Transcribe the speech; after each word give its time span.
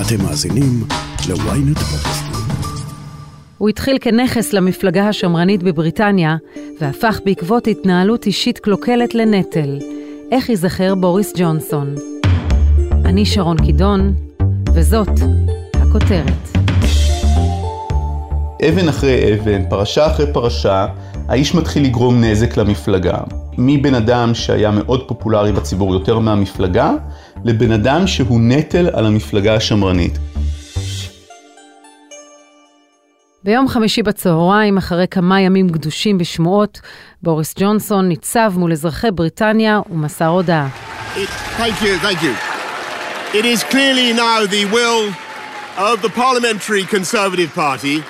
אתם 0.00 0.24
מאזינים 0.24 0.84
ל-ynet. 1.28 1.80
הוא 3.58 3.68
התחיל 3.68 3.98
כנכס 4.00 4.52
למפלגה 4.52 5.08
השמרנית 5.08 5.62
בבריטניה, 5.62 6.36
והפך 6.80 7.20
בעקבות 7.24 7.66
התנהלות 7.66 8.26
אישית 8.26 8.58
קלוקלת 8.58 9.14
לנטל. 9.14 9.78
איך 10.32 10.48
ייזכר 10.48 10.94
בוריס 10.94 11.32
ג'ונסון? 11.36 11.94
אני 13.04 13.26
שרון 13.26 13.56
קידון, 13.56 14.14
וזאת 14.74 15.08
הכותרת. 15.74 16.58
אבן 18.68 18.88
אחרי 18.88 19.34
אבן, 19.34 19.68
פרשה 19.70 20.06
אחרי 20.06 20.32
פרשה, 20.32 20.86
האיש 21.28 21.54
מתחיל 21.54 21.84
לגרום 21.84 22.24
נזק 22.24 22.56
למפלגה. 22.56 23.18
מבן 23.58 23.94
אדם 23.94 24.34
שהיה 24.34 24.70
מאוד 24.70 25.08
פופולרי 25.08 25.52
בציבור 25.52 25.94
יותר 25.94 26.18
מהמפלגה, 26.18 26.92
לבן 27.44 27.72
אדם 27.72 28.06
שהוא 28.06 28.40
נטל 28.40 28.88
על 28.92 29.06
המפלגה 29.06 29.54
השמרנית. 29.54 30.18
ביום 33.44 33.68
חמישי 33.68 34.02
בצהריים, 34.02 34.76
אחרי 34.76 35.06
כמה 35.10 35.40
ימים 35.40 35.68
גדושים 35.68 36.18
בשמועות, 36.18 36.80
בוריס 37.22 37.54
ג'ונסון 37.58 38.08
ניצב 38.08 38.52
מול 38.56 38.72
אזרחי 38.72 39.10
בריטניה 39.10 39.80
ומסר 39.90 40.26
הודעה. 40.26 40.68
It, 41.16 41.28
thank 41.58 41.82
you, 41.82 41.98
thank 42.06 42.22
you. 42.22 42.34
It 43.38 43.44
is 43.44 43.62
clearly 43.64 44.12
now 44.12 44.46
the 44.46 44.64
will 44.76 45.12
of 45.78 46.02
the 46.02 46.08
Parliamentary 46.08 46.84
Conservative 46.96 47.50
Party 47.54 48.02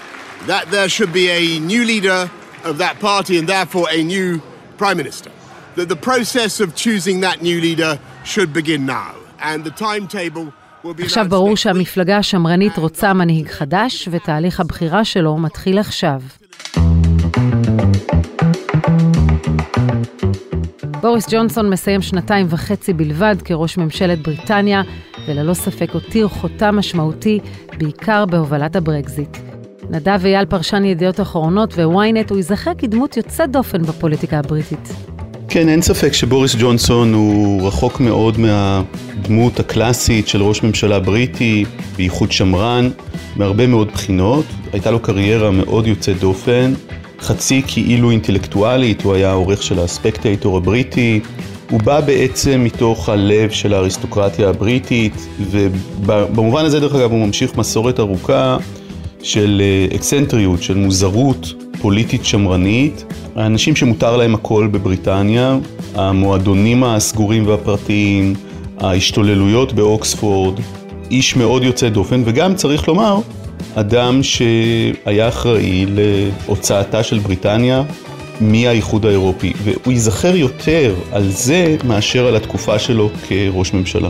that 0.46 0.64
there 0.70 0.88
should 0.88 1.12
be 1.12 1.26
a 1.30 1.58
new 1.60 1.84
leader 1.84 2.30
of 2.64 2.78
that 2.78 2.98
party 3.00 3.38
and 3.38 3.46
therefore 3.48 3.86
a 3.90 4.02
new 4.02 4.40
Prime 4.82 4.96
Minister. 5.02 5.30
That 5.76 5.88
the 5.88 6.00
process 6.10 6.60
of 6.64 6.68
choosing 6.84 7.20
that 7.26 7.36
new 7.42 7.58
leader 7.66 7.92
should 8.24 8.50
begin 8.52 8.86
now. 8.86 9.12
And 9.50 9.58
the 9.64 9.70
timetable 9.70 10.46
will 10.84 10.94
be 10.94 11.02
עכשיו 11.02 11.26
ברור. 11.28 11.56
שהמפלגה 11.56 12.16
השמרנית 12.16 12.76
רוצה 12.76 13.12
מנהיג 13.12 13.48
חדש, 13.48 14.08
ותהליך 14.10 14.60
הבחירה 14.60 15.04
שלו 15.04 15.36
מתחיל 15.36 15.78
עכשיו. 15.78 16.20
בוריס 21.00 21.26
ג'ונסון 21.30 21.70
מסיים 21.70 22.02
שנתיים 22.02 22.46
וחצי 22.50 22.92
בלבד 22.92 23.36
כראש 23.44 23.76
ממשלת 23.76 24.22
בריטניה, 24.22 24.82
וללא 25.28 25.54
ספק 25.54 25.90
הותיר 25.92 26.28
חותם 26.28 26.76
משמעותי, 26.76 27.40
בעיקר 27.78 28.24
בהובלת 28.26 28.76
הברקזיט. 28.76 29.36
נדב 29.90 30.20
אייל 30.24 30.44
פרשן 30.44 30.84
ידיעות 30.84 31.20
אחרונות 31.20 31.74
ו-ynet, 31.76 32.30
הוא 32.30 32.36
ייזכר 32.36 32.70
כדמות 32.78 33.16
יוצאת 33.16 33.50
דופן 33.50 33.82
בפוליטיקה 33.82 34.38
הבריטית. 34.38 34.92
כן, 35.48 35.68
אין 35.68 35.82
ספק 35.82 36.12
שבוריס 36.12 36.56
ג'ונסון 36.58 37.14
הוא 37.14 37.68
רחוק 37.68 38.00
מאוד 38.00 38.38
מהדמות 38.38 39.60
הקלאסית 39.60 40.28
של 40.28 40.42
ראש 40.42 40.62
ממשלה 40.62 41.00
בריטי, 41.00 41.64
בייחוד 41.96 42.32
שמרן, 42.32 42.90
מהרבה 43.36 43.66
מאוד 43.66 43.88
בחינות. 43.92 44.44
הייתה 44.72 44.90
לו 44.90 45.00
קריירה 45.00 45.50
מאוד 45.50 45.86
יוצאת 45.86 46.18
דופן, 46.18 46.72
חצי 47.20 47.62
כאילו 47.66 48.10
אינטלקטואלית, 48.10 49.02
הוא 49.02 49.14
היה 49.14 49.30
העורך 49.30 49.62
של 49.62 49.78
הספקטייטור 49.78 50.56
הבריטי. 50.56 51.20
הוא 51.70 51.80
בא 51.80 52.00
בעצם 52.00 52.64
מתוך 52.64 53.08
הלב 53.08 53.50
של 53.50 53.74
האריסטוקרטיה 53.74 54.48
הבריטית, 54.48 55.26
ובמובן 55.40 56.64
הזה 56.64 56.80
דרך 56.80 56.94
אגב 56.94 57.10
הוא 57.10 57.26
ממשיך 57.26 57.56
מסורת 57.56 58.00
ארוכה 58.00 58.56
של 59.26 59.62
אה, 59.64 59.96
אקסנטריות, 59.96 60.62
של 60.62 60.74
מוזרות 60.76 61.52
פוליטית 61.80 62.24
שמרנית. 62.24 63.04
האנשים 63.36 63.76
שמותר 63.76 64.16
להם 64.16 64.34
הכל 64.34 64.68
בבריטניה, 64.72 65.58
המועדונים 65.94 66.84
הסגורים 66.84 67.46
והפרטיים, 67.46 68.34
ההשתוללויות 68.78 69.72
באוקספורד, 69.72 70.60
איש 71.10 71.36
מאוד 71.36 71.62
יוצא 71.62 71.88
דופן, 71.88 72.22
וגם 72.24 72.54
צריך 72.54 72.88
לומר, 72.88 73.18
אדם 73.74 74.22
שהיה 74.22 75.28
אחראי 75.28 75.86
להוצאתה 75.88 77.02
של 77.02 77.18
בריטניה 77.18 77.82
מהאיחוד 78.40 79.06
האירופי, 79.06 79.52
והוא 79.64 79.92
ייזכר 79.92 80.36
יותר 80.36 80.94
על 81.12 81.30
זה 81.30 81.76
מאשר 81.84 82.26
על 82.26 82.36
התקופה 82.36 82.78
שלו 82.78 83.10
כראש 83.28 83.72
ממשלה. 83.72 84.08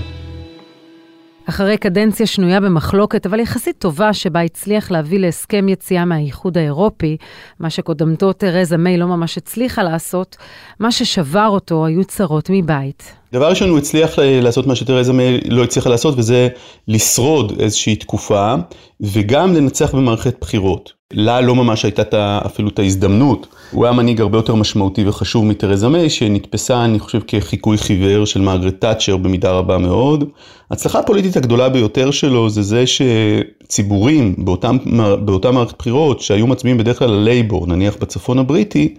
אחרי 1.48 1.76
קדנציה 1.76 2.26
שנויה 2.26 2.60
במחלוקת, 2.60 3.26
אבל 3.26 3.40
יחסית 3.40 3.76
טובה, 3.78 4.12
שבה 4.12 4.40
הצליח 4.40 4.90
להביא 4.90 5.18
להסכם 5.18 5.68
יציאה 5.68 6.04
מהאיחוד 6.04 6.58
האירופי, 6.58 7.16
מה 7.60 7.70
שקודמתו 7.70 8.32
תרזה 8.32 8.76
מיי 8.76 8.96
לא 8.96 9.06
ממש 9.06 9.38
הצליחה 9.38 9.82
לעשות, 9.82 10.36
מה 10.80 10.92
ששבר 10.92 11.46
אותו 11.48 11.86
היו 11.86 12.04
צרות 12.04 12.50
מבית. 12.52 13.12
דבר 13.32 13.48
ראשון, 13.50 13.68
הוא 13.68 13.78
הצליח 13.78 14.18
לעשות 14.18 14.66
מה 14.66 14.76
שתרזה 14.76 15.12
מיי 15.12 15.40
לא 15.48 15.64
הצליחה 15.64 15.90
לעשות, 15.90 16.14
וזה 16.18 16.48
לשרוד 16.88 17.60
איזושהי 17.60 17.96
תקופה, 17.96 18.54
וגם 19.00 19.54
לנצח 19.54 19.94
במערכת 19.94 20.36
בחירות. 20.40 20.95
לה 21.12 21.40
לא 21.40 21.54
ממש 21.54 21.84
הייתה 21.84 22.02
את 22.02 22.14
ה- 22.14 22.40
אפילו 22.46 22.68
את 22.68 22.78
ההזדמנות. 22.78 23.46
הוא 23.70 23.84
היה 23.84 23.92
מנהיג 23.94 24.20
הרבה 24.20 24.38
יותר 24.38 24.54
משמעותי 24.54 25.08
וחשוב 25.08 25.44
מתרזה 25.44 25.88
מיי, 25.88 26.10
שנתפסה, 26.10 26.84
אני 26.84 26.98
חושב, 26.98 27.20
כחיקוי 27.26 27.78
חיוור 27.78 28.24
של 28.26 28.40
מרגרט 28.40 28.74
תאצ'ר 28.80 29.16
במידה 29.16 29.50
רבה 29.52 29.78
מאוד. 29.78 30.24
ההצלחה 30.70 30.98
הפוליטית 30.98 31.36
הגדולה 31.36 31.68
ביותר 31.68 32.10
שלו 32.10 32.50
זה 32.50 32.62
זה 32.62 32.84
שציבורים 32.86 34.34
באותם, 34.38 34.76
באותה 35.24 35.50
מערכת 35.50 35.78
בחירות, 35.78 36.20
שהיו 36.20 36.46
מצביעים 36.46 36.78
בדרך 36.78 36.98
כלל 36.98 37.10
ללייבור, 37.10 37.66
נניח 37.66 37.96
בצפון 38.00 38.38
הבריטי, 38.38 38.94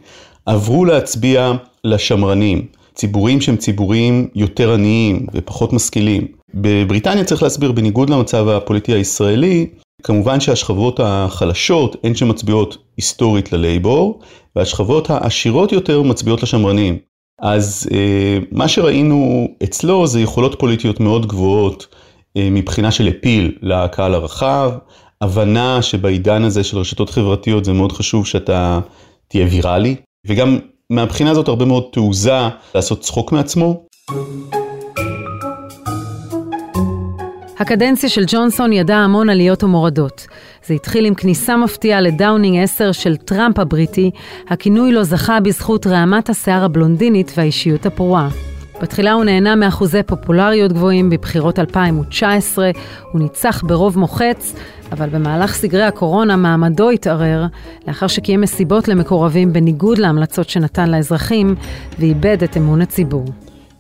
עברו 0.45 0.85
להצביע 0.85 1.51
לשמרנים. 1.83 2.65
ציבורים 2.95 3.41
שהם 3.41 3.57
ציבורים 3.57 4.27
יותר 4.35 4.73
עניים 4.73 5.25
ופחות 5.33 5.73
משכילים. 5.73 6.27
בבריטניה 6.53 7.23
צריך 7.23 7.43
להסביר, 7.43 7.71
בניגוד 7.71 8.09
למצב 8.09 8.47
הפוליטי 8.47 8.93
הישראלי, 8.93 9.67
כמובן 10.03 10.39
שהשכבות 10.39 10.99
החלשות 11.03 11.95
הן 12.03 12.15
שמצביעות 12.15 12.77
היסטורית 12.97 13.53
ללייבור, 13.53 14.19
והשכבות 14.55 15.09
העשירות 15.09 15.71
יותר 15.71 16.01
מצביעות 16.01 16.43
לשמרנים. 16.43 16.97
אז 17.41 17.89
אה, 17.93 18.37
מה 18.51 18.67
שראינו 18.67 19.47
אצלו 19.63 20.07
זה 20.07 20.21
יכולות 20.21 20.59
פוליטיות 20.59 20.99
מאוד 20.99 21.25
גבוהות 21.25 21.87
אה, 22.37 22.47
מבחינה 22.51 22.91
של 22.91 23.09
אפיל 23.09 23.57
לקהל 23.61 24.13
הרחב, 24.13 24.71
הבנה 25.21 25.81
שבעידן 25.81 26.43
הזה 26.43 26.63
של 26.63 26.77
רשתות 26.77 27.09
חברתיות 27.09 27.65
זה 27.65 27.73
מאוד 27.73 27.91
חשוב 27.91 28.25
שאתה 28.25 28.79
תהיה 29.27 29.47
ויראלי, 29.51 29.95
וגם 30.27 30.59
מהבחינה 30.89 31.31
הזאת 31.31 31.47
הרבה 31.47 31.65
מאוד 31.65 31.83
תעוזה 31.91 32.39
לעשות 32.75 32.99
צחוק 32.99 33.31
מעצמו. 33.31 33.83
הקדנציה 37.59 38.09
של 38.09 38.23
ג'ונסון 38.27 38.73
ידעה 38.73 39.03
המון 39.03 39.29
עליות 39.29 39.63
ומורדות. 39.63 40.27
זה 40.65 40.73
התחיל 40.73 41.05
עם 41.05 41.13
כניסה 41.13 41.57
מפתיעה 41.57 42.01
לדאונינג 42.01 42.63
10 42.63 42.91
של 42.91 43.15
טראמפ 43.15 43.59
הבריטי, 43.59 44.11
הכינוי 44.47 44.91
לו 44.91 45.03
זכה 45.03 45.39
בזכות 45.39 45.87
רעמת 45.87 46.29
השיער 46.29 46.63
הבלונדינית 46.63 47.31
והאישיות 47.37 47.85
הפרועה. 47.85 48.29
בתחילה 48.81 49.13
הוא 49.13 49.23
נהנה 49.23 49.55
מאחוזי 49.55 50.03
פופולריות 50.03 50.73
גבוהים 50.73 51.09
בבחירות 51.09 51.59
2019, 51.59 52.71
הוא 53.11 53.21
ניצח 53.21 53.63
ברוב 53.63 53.99
מוחץ, 53.99 54.55
אבל 54.91 55.09
במהלך 55.09 55.53
סגרי 55.53 55.83
הקורונה 55.83 56.35
מעמדו 56.35 56.89
התערער, 56.89 57.45
לאחר 57.87 58.07
שקיים 58.07 58.41
מסיבות 58.41 58.87
למקורבים 58.87 59.53
בניגוד 59.53 59.97
להמלצות 59.97 60.49
שנתן 60.49 60.89
לאזרחים, 60.89 61.55
ואיבד 61.99 62.43
את 62.43 62.57
אמון 62.57 62.81
הציבור. 62.81 63.25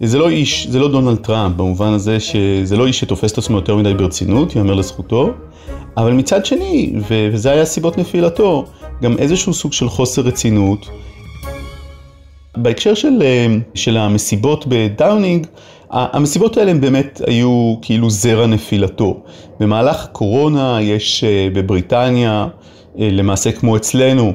זה 0.03 0.17
לא 0.17 0.29
איש, 0.29 0.67
זה 0.67 0.79
לא 0.79 0.87
דונלד 0.87 1.17
טראמפ, 1.17 1.55
במובן 1.55 1.93
הזה 1.93 2.19
שזה 2.19 2.77
לא 2.77 2.87
איש 2.87 2.99
שתופס 2.99 3.31
את 3.31 3.37
עצמו 3.37 3.55
יותר 3.55 3.75
מדי 3.75 3.93
ברצינות, 3.93 4.55
יאמר 4.55 4.73
לזכותו, 4.73 5.29
אבל 5.97 6.13
מצד 6.13 6.45
שני, 6.45 6.93
ו- 7.09 7.29
וזה 7.33 7.51
היה 7.51 7.65
סיבות 7.65 7.97
נפילתו, 7.97 8.65
גם 9.01 9.17
איזשהו 9.17 9.53
סוג 9.53 9.73
של 9.73 9.89
חוסר 9.89 10.21
רצינות. 10.21 10.89
בהקשר 12.57 12.93
של, 12.93 13.21
אה, 13.21 13.55
של 13.75 13.97
המסיבות 13.97 14.65
בדאונינג, 14.67 15.47
המסיבות 15.91 16.57
האלה 16.57 16.71
הם 16.71 16.81
באמת 16.81 17.21
היו 17.27 17.75
כאילו 17.81 18.09
זרע 18.09 18.45
נפילתו. 18.45 19.23
במהלך 19.59 20.03
הקורונה 20.03 20.77
יש 20.81 21.23
אה, 21.23 21.47
בבריטניה, 21.53 22.47
אה, 22.99 23.09
למעשה 23.11 23.51
כמו 23.51 23.77
אצלנו, 23.77 24.33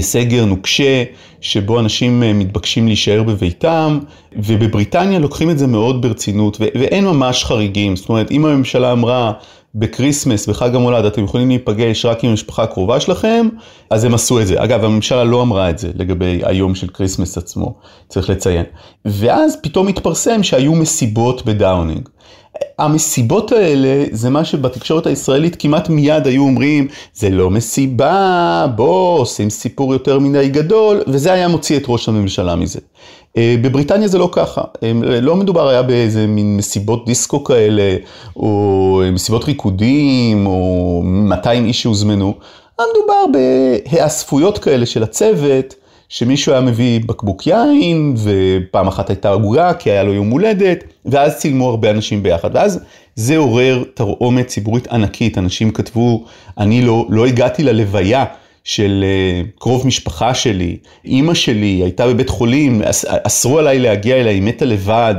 סגר 0.00 0.44
נוקשה, 0.44 1.04
שבו 1.40 1.80
אנשים 1.80 2.22
אה, 2.22 2.32
מתבקשים 2.32 2.86
להישאר 2.86 3.22
בביתם, 3.22 3.98
ובבריטניה 4.36 5.18
לוקחים 5.18 5.50
את 5.50 5.58
זה 5.58 5.66
מאוד 5.66 6.02
ברצינות, 6.02 6.56
ו- 6.60 6.80
ואין 6.80 7.04
ממש 7.04 7.44
חריגים. 7.44 7.96
זאת 7.96 8.08
אומרת, 8.08 8.30
אם 8.30 8.46
הממשלה 8.46 8.92
אמרה 8.92 9.32
בקריסמס, 9.74 10.46
בחג 10.46 10.74
המולד, 10.74 11.04
אתם 11.04 11.24
יכולים 11.24 11.48
להיפגש 11.48 12.04
רק 12.04 12.24
עם 12.24 12.30
המשפחה 12.30 12.62
הקרובה 12.62 13.00
שלכם, 13.00 13.48
אז 13.90 14.04
הם 14.04 14.14
עשו 14.14 14.40
את 14.40 14.46
זה. 14.46 14.62
אגב, 14.64 14.84
הממשלה 14.84 15.24
לא 15.24 15.42
אמרה 15.42 15.70
את 15.70 15.78
זה 15.78 15.90
לגבי 15.94 16.40
היום 16.44 16.74
של 16.74 16.88
קריסמס 16.88 17.38
עצמו, 17.38 17.74
צריך 18.08 18.30
לציין. 18.30 18.64
ואז 19.04 19.56
פתאום 19.62 19.88
התפרסם 19.88 20.42
שהיו 20.42 20.74
מסיבות 20.74 21.44
בדאונינג. 21.44 22.08
המסיבות 22.78 23.52
האלה 23.52 24.04
זה 24.12 24.30
מה 24.30 24.44
שבתקשורת 24.44 25.06
הישראלית 25.06 25.56
כמעט 25.58 25.88
מיד 25.88 26.26
היו 26.26 26.42
אומרים, 26.42 26.88
זה 27.14 27.30
לא 27.30 27.50
מסיבה, 27.50 28.66
בוא, 28.76 29.18
עושים 29.18 29.50
סיפור 29.50 29.92
יותר 29.92 30.18
מדי 30.18 30.48
גדול, 30.48 31.02
וזה 31.06 31.32
היה 31.32 31.48
מוציא 31.48 31.76
את 31.76 31.82
ראש 31.88 32.08
הממשלה 32.08 32.56
מזה. 32.56 32.80
אה, 33.36 33.56
בבריטניה 33.62 34.08
זה 34.08 34.18
לא 34.18 34.28
ככה, 34.32 34.62
לא 35.22 35.36
מדובר 35.36 35.68
היה 35.68 35.82
באיזה 35.82 36.26
מין 36.26 36.56
מסיבות 36.56 37.06
דיסקו 37.06 37.44
כאלה, 37.44 37.96
או 38.36 39.02
מסיבות 39.12 39.44
ריקודים, 39.44 40.46
או 40.46 41.00
200 41.04 41.64
איש 41.64 41.82
שהוזמנו, 41.82 42.34
מדובר 42.74 43.38
בהיאספויות 43.38 44.58
כאלה 44.58 44.86
של 44.86 45.02
הצוות. 45.02 45.74
שמישהו 46.08 46.52
היה 46.52 46.60
מביא 46.60 47.00
בקבוק 47.06 47.46
יין, 47.46 48.14
ופעם 48.16 48.88
אחת 48.88 49.10
הייתה 49.10 49.32
עגוגה, 49.32 49.74
כי 49.74 49.90
היה 49.90 50.02
לו 50.02 50.14
יום 50.14 50.30
הולדת, 50.30 50.84
ואז 51.06 51.36
צילמו 51.36 51.68
הרבה 51.70 51.90
אנשים 51.90 52.22
ביחד. 52.22 52.50
ואז 52.54 52.80
זה 53.16 53.36
עורר 53.36 53.84
תרעומת 53.94 54.46
ציבורית 54.46 54.86
ענקית, 54.86 55.38
אנשים 55.38 55.70
כתבו, 55.70 56.24
אני 56.58 56.82
לא, 56.82 57.06
לא 57.08 57.26
הגעתי 57.26 57.62
ללוויה. 57.62 58.24
של 58.64 59.04
אה, 59.06 59.42
קרוב 59.58 59.86
משפחה 59.86 60.34
שלי, 60.34 60.76
אימא 61.04 61.34
שלי 61.34 61.66
הייתה 61.82 62.06
בבית 62.06 62.28
חולים, 62.28 62.82
אסרו 63.04 63.58
עליי 63.58 63.78
להגיע 63.78 64.16
אליה, 64.16 64.32
היא 64.32 64.42
מתה 64.42 64.64
לבד, 64.64 65.14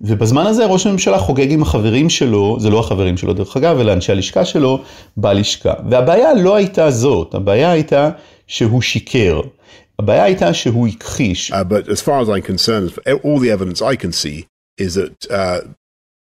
ובזמן 0.00 0.46
הזה 0.46 0.66
ראש 0.66 0.86
הממשלה 0.86 1.18
חוגג 1.18 1.52
עם 1.52 1.62
החברים 1.62 2.10
שלו, 2.10 2.56
זה 2.60 2.70
לא 2.70 2.80
החברים 2.80 3.16
שלו 3.16 3.32
דרך 3.32 3.56
אגב, 3.56 3.78
אלא 3.80 3.92
אנשי 3.92 4.12
הלשכה 4.12 4.44
שלו, 4.44 4.78
בלשכה. 5.16 5.72
והבעיה 5.90 6.34
לא 6.34 6.54
הייתה 6.54 6.90
זאת, 6.90 7.34
הבעיה 7.34 7.70
הייתה 7.70 8.10
שהוא 8.46 8.82
שיקר. 8.82 9.40
הבעיה 9.99 10.23
הייתה 10.23 10.53
שהוא 10.53 10.87
הכחיש. 10.87 11.51
Uh, 11.51 11.63
but 11.63 11.89
as 11.89 12.01
far 12.01 12.19
as 12.19 12.29
I'm 12.29 12.41
concerned, 12.41 12.97
all 13.23 13.39
the 13.39 13.51
evidence 13.51 13.81
I 13.81 13.95
can 13.95 14.11
see 14.11 14.47
is 14.77 14.95
that 14.95 15.31
uh, 15.31 15.61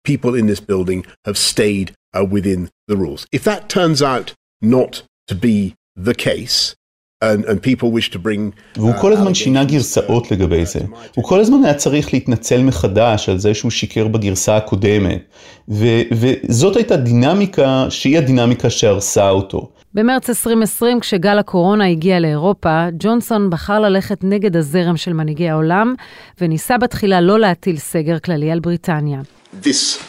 people 0.05 0.35
in 0.35 0.47
this 0.47 0.61
building 0.61 1.05
have 1.25 1.37
stayed 1.37 1.95
uh, 2.17 2.25
within 2.25 2.71
the 2.89 2.97
rules. 2.97 3.27
If 3.33 3.45
that 3.45 3.69
turns 3.69 4.01
out 4.03 4.35
not 4.63 5.03
to 5.27 5.35
be 5.35 5.75
the 5.97 6.15
case, 6.15 6.77
and, 7.22 7.46
and 7.46 7.62
people 7.62 7.92
wish 7.92 8.10
to 8.10 8.18
bring... 8.18 8.52
והוא 8.76 8.94
כל 9.02 9.14
הזמן 9.14 9.34
שינה 9.34 9.64
גרסאות 9.64 10.32
לגבי 10.32 10.66
זה. 10.66 10.80
הוא 11.16 11.26
כל 11.26 11.40
הזמן 11.40 11.64
היה 11.64 11.74
צריך 11.74 12.14
להתנצל 12.14 12.64
מחדש 12.64 13.30
על 13.30 13.38
זה 13.38 13.54
שהוא 13.54 13.72
שיקר 13.72 14.08
בגרסה 14.08 14.58
הקודמת. 14.58 15.22
ו, 15.70 15.86
וזאת 16.12 16.76
הייתה 16.76 16.98
דינמיקה 16.98 17.86
שהיא 17.90 18.18
הדינמיקה 18.18 18.70
שהרסה 18.70 19.30
אותו. 19.30 19.70
במרץ 19.94 20.30
2020, 20.30 21.00
כשגל 21.00 21.40
הקורונה 21.40 21.88
הגיע 21.88 22.20
לאירופה, 22.20 22.86
ג'ונסון 23.00 23.50
בחר 23.50 23.80
ללכת 23.80 24.24
נגד 24.24 24.58
הזרם 24.58 24.98
של 24.98 25.14
מנהיגי 25.14 25.50
העולם, 25.50 25.96
וניסה 26.42 26.78
בתחילה 26.78 27.22
לא 27.22 27.40
להטיל 27.40 27.78
סגר 27.78 28.20
כללי 28.20 28.52
על 28.52 28.60
בריטניה. 28.60 29.22
This 29.64 30.00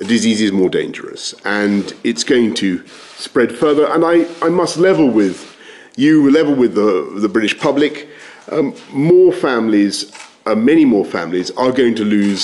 disease 0.00 0.40
is 0.40 0.52
more 0.52 0.70
dangerous, 0.70 1.34
and 1.44 1.94
it's 2.04 2.24
going 2.24 2.54
to 2.54 2.80
spread 3.18 3.50
further, 3.52 3.86
and 3.94 4.04
I, 4.04 4.46
I 4.46 4.48
must 4.48 4.76
level 4.76 5.08
with 5.08 5.49
you, 6.04 6.30
level 6.38 6.54
with 6.62 6.72
the, 6.74 6.90
the 7.24 7.28
British 7.36 7.54
public. 7.66 7.94
Um, 8.50 8.66
more 8.92 9.32
families, 9.46 9.96
uh, 10.46 10.54
many 10.70 10.84
more 10.94 11.06
families, 11.16 11.48
are 11.62 11.72
going 11.80 11.94
to 12.00 12.04
lose 12.16 12.42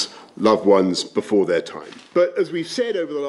loved 0.49 0.67
ones 0.67 1.05
before 1.05 1.45
their 1.47 1.61
time. 1.61 1.97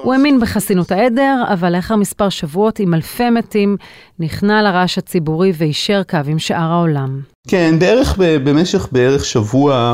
הוא 0.04 0.14
האמין 0.14 0.40
בחסינות 0.40 0.92
העדר, 0.92 1.44
אבל 1.54 1.76
לאחר 1.76 1.96
מספר 1.96 2.30
שבועות 2.30 2.80
עם 2.80 2.94
אלפי 2.94 3.30
מתים, 3.30 3.78
נכנע 4.20 4.62
לרעש 4.62 4.98
הציבורי 4.98 5.52
ויישר 5.58 6.02
קו 6.04 6.18
עם 6.28 6.40
שאר 6.40 6.72
העולם. 6.72 7.22
כן, 7.48 7.76
בערך, 7.80 8.18
במשך 8.18 8.88
בערך 8.92 9.26
שבוע 9.26 9.94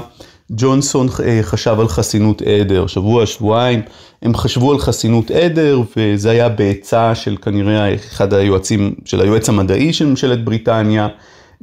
ג'ונסון 0.56 1.08
אה, 1.24 1.40
חשב 1.42 1.76
על 1.80 1.88
חסינות 1.88 2.42
עדר, 2.42 2.88
שבוע, 2.88 3.26
שבועיים, 3.26 3.82
הם 4.22 4.36
חשבו 4.36 4.72
על 4.72 4.80
חסינות 4.80 5.32
עדר, 5.32 5.82
וזה 5.98 6.32
היה 6.32 6.50
בעצה 6.50 7.16
של 7.16 7.38
כנראה 7.42 7.94
אחד 7.94 8.34
היועצים, 8.34 8.96
של 9.06 9.22
היועץ 9.22 9.50
המדעי 9.50 9.94
של 9.94 10.06
ממשלת 10.06 10.46
בריטניה, 10.46 11.08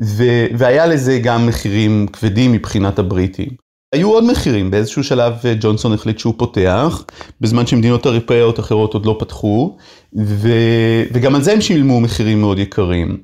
ו, 0.04 0.24
והיה 0.58 0.86
לזה 0.86 1.18
גם 1.18 1.46
מחירים 1.46 2.06
כבדים 2.12 2.52
מבחינת 2.52 2.98
הבריטים. 2.98 3.48
היו 3.94 4.10
עוד 4.12 4.24
מחירים, 4.24 4.70
באיזשהו 4.70 5.04
שלב 5.04 5.32
אה, 5.44 5.54
ג'ונסון 5.60 5.92
החליט 5.92 6.18
שהוא 6.18 6.34
פותח, 6.36 7.04
בזמן 7.40 7.66
שמדינות 7.66 8.06
אירופאיות 8.06 8.60
אחרות 8.60 8.94
עוד 8.94 9.06
לא 9.06 9.16
פתחו, 9.18 9.76
ו... 10.18 10.48
וגם 11.12 11.34
על 11.34 11.42
זה 11.42 11.52
הם 11.52 11.60
שילמו 11.60 12.00
מחירים 12.00 12.40
מאוד 12.40 12.58
יקרים. 12.58 13.16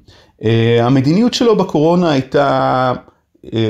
Uh, 0.42 0.46
המדיניות 0.82 1.34
שלו 1.34 1.56
בקורונה 1.56 2.10
הייתה, 2.10 2.92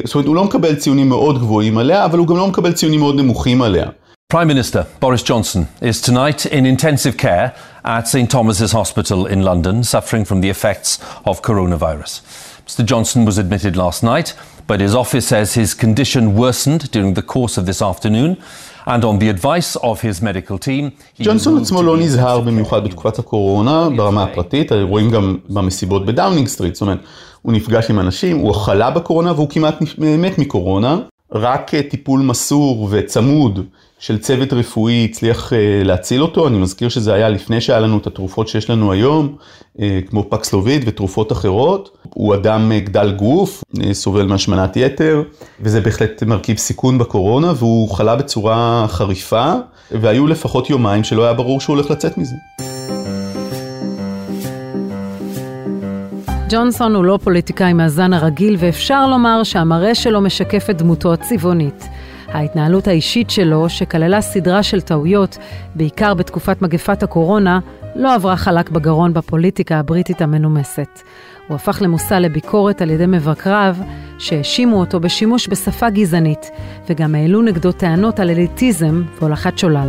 זאת 0.03 0.15
אומרת, 0.15 0.27
הוא 0.27 0.35
לא 0.35 0.43
מקבל 0.43 0.75
ציונים 0.75 1.09
מאוד 1.09 1.39
גבוהים 1.39 1.77
עליה, 1.77 2.05
אבל 2.05 2.19
הוא 2.19 2.27
גם 2.27 2.37
לא 2.37 2.47
מקבל 2.47 2.73
ציונים 2.73 2.99
מאוד 2.99 3.15
נמוכים 3.15 3.61
עליה. 3.61 3.85
Prime 4.33 4.47
Minister 4.47 4.85
Boris 5.01 5.23
Johnson 5.23 5.67
is 5.81 5.99
tonight 5.99 6.45
in 6.45 6.65
intensive 6.65 7.17
care 7.17 7.53
at 7.83 8.07
St 8.07 8.29
Thomas's 8.31 8.71
Hospital 8.71 9.25
in 9.25 9.41
London, 9.43 9.83
suffering 9.83 10.23
from 10.23 10.39
the 10.43 10.49
effects 10.55 10.99
of 11.29 11.41
coronavirus. 11.41 12.11
Mr 12.67 12.83
Johnson 12.91 13.25
was 13.25 13.37
admitted 13.37 13.75
last 13.75 14.03
night 14.03 14.33
but 14.71 14.79
his 14.79 14.95
office 14.95 15.27
says 15.27 15.53
his 15.53 15.73
condition 15.73 16.33
worsened 16.33 16.89
during 16.91 17.13
the 17.13 17.21
course 17.21 17.57
of 17.57 17.65
this 17.65 17.81
afternoon. 17.81 18.37
ג'ונסון 21.22 21.58
עצמו 21.62 21.82
לא 21.82 21.96
נזהר 21.96 22.40
במיוחד 22.40 22.84
בתקופת 22.84 23.18
הקורונה 23.18 23.88
ברמה 23.96 24.22
הפרטית, 24.22 24.72
רואים 24.72 25.10
גם 25.10 25.36
במסיבות 25.48 26.06
בדאונינג 26.06 26.48
סטריט, 26.48 26.74
זאת 26.74 26.82
אומרת, 26.82 26.98
הוא 27.42 27.52
נפגש 27.52 27.90
עם 27.90 28.00
אנשים, 28.00 28.38
הוא 28.38 28.54
חלה 28.54 28.90
בקורונה 28.90 29.32
והוא 29.32 29.48
כמעט 29.50 29.74
מת 29.98 30.38
מקורונה, 30.38 30.98
רק 31.32 31.70
טיפול 31.90 32.20
מסור 32.20 32.88
וצמוד 32.90 33.60
של 33.98 34.18
צוות 34.18 34.52
רפואי 34.52 35.08
הצליח 35.10 35.52
אה, 35.52 35.56
להציל 35.84 36.22
אותו, 36.22 36.48
אני 36.48 36.58
מזכיר 36.58 36.88
שזה 36.88 37.14
היה 37.14 37.28
לפני 37.28 37.60
שהיה 37.60 37.80
לנו 37.80 37.98
את 37.98 38.06
התרופות 38.06 38.48
שיש 38.48 38.70
לנו 38.70 38.92
היום, 38.92 39.36
אה, 39.76 39.80
כמו 40.08 40.30
פקסלוביד 40.30 40.82
ותרופות 40.86 41.32
אחרות. 41.32 41.96
הוא 42.14 42.34
אדם 42.34 42.72
אה, 42.72 42.86
גדל 42.86 43.12
גוף, 43.12 43.64
סובל 43.92 44.26
מהשמנת 44.26 44.76
יתר, 44.76 45.22
וזה 45.60 45.80
בהחלט 45.80 46.22
מרכיב 46.22 46.56
סיכון 46.56 46.98
בקורונה, 46.98 47.52
והוא 47.56 47.90
חלה 47.90 48.16
בצורה 48.16 48.86
חריפה, 48.88 49.52
והיו 49.90 50.26
לפחות 50.26 50.70
יומיים 50.70 51.04
שלא 51.04 51.24
היה 51.24 51.34
ברור 51.34 51.60
שהוא 51.60 51.76
הולך 51.76 51.90
לצאת 51.90 52.18
מזה. 52.18 52.36
ג'ונסון 56.50 56.94
הוא 56.94 57.04
לא 57.04 57.18
פוליטיקאי 57.24 57.72
מהזן 57.72 58.12
הרגיל, 58.12 58.56
ואפשר 58.58 59.06
לומר 59.06 59.42
שהמראה 59.42 59.94
שלו 59.94 60.20
משקף 60.20 60.70
את 60.70 60.76
דמותו 60.76 61.12
הצבעונית. 61.12 61.88
ההתנהלות 62.36 62.88
האישית 62.88 63.30
שלו, 63.30 63.68
שכללה 63.68 64.20
סדרה 64.20 64.62
של 64.62 64.80
טעויות, 64.80 65.38
בעיקר 65.74 66.14
בתקופת 66.14 66.62
מגפת 66.62 67.02
הקורונה, 67.02 67.60
לא 67.94 68.14
עברה 68.14 68.36
חלק 68.36 68.70
בגרון 68.70 69.12
בפוליטיקה 69.12 69.78
הבריטית 69.78 70.22
המנומסת. 70.22 71.00
הוא 71.48 71.54
הפך 71.54 71.78
למושא 71.82 72.14
לביקורת 72.14 72.82
על 72.82 72.90
ידי 72.90 73.06
מבקריו, 73.06 73.76
שהאשימו 74.18 74.80
אותו 74.80 75.00
בשימוש 75.00 75.48
בשפה 75.48 75.90
גזענית, 75.90 76.50
וגם 76.88 77.14
העלו 77.14 77.42
נגדו 77.42 77.72
טענות 77.72 78.20
על 78.20 78.30
אליטיזם 78.30 79.02
והולכת 79.18 79.58
שולל. 79.58 79.88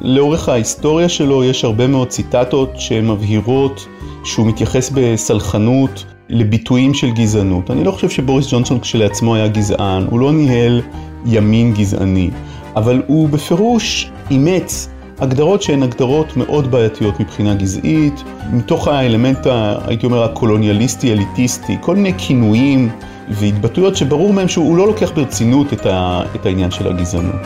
לאורך 0.00 0.48
ההיסטוריה 0.48 1.08
שלו 1.08 1.44
יש 1.44 1.64
הרבה 1.64 1.86
מאוד 1.86 2.08
ציטטות 2.08 2.70
שמבהירות 2.76 3.86
שהוא 4.24 4.46
מתייחס 4.46 4.90
בסלחנות 4.94 6.04
לביטויים 6.28 6.94
של 6.94 7.10
גזענות. 7.10 7.70
אני 7.70 7.84
לא 7.84 7.90
חושב 7.90 8.10
שבוריס 8.10 8.46
ג'ונסון 8.52 8.80
כשלעצמו 8.80 9.34
היה 9.34 9.48
גזען, 9.48 10.06
הוא 10.10 10.20
לא 10.20 10.32
ניהל 10.32 10.82
ימין 11.24 11.74
גזעני, 11.74 12.30
אבל 12.76 13.02
הוא 13.06 13.28
בפירוש 13.28 14.10
אימץ 14.30 14.88
הגדרות 15.18 15.62
שהן 15.62 15.82
הגדרות 15.82 16.36
מאוד 16.36 16.70
בעייתיות 16.70 17.20
מבחינה 17.20 17.54
גזעית, 17.54 18.22
מתוך 18.52 18.88
האלמנט, 18.88 19.46
הייתי 19.86 20.06
אומר, 20.06 20.22
הקולוניאליסטי, 20.24 21.12
אליטיסטי, 21.12 21.76
כל 21.80 21.96
מיני 21.96 22.12
כינויים 22.18 22.90
והתבטאויות 23.28 23.96
שברור 23.96 24.32
מהם 24.32 24.48
שהוא 24.48 24.76
לא 24.76 24.86
לוקח 24.86 25.10
ברצינות 25.10 25.72
את, 25.72 25.86
ה, 25.86 26.22
את 26.34 26.46
העניין 26.46 26.70
של 26.70 26.88
הגזענות. 26.88 27.40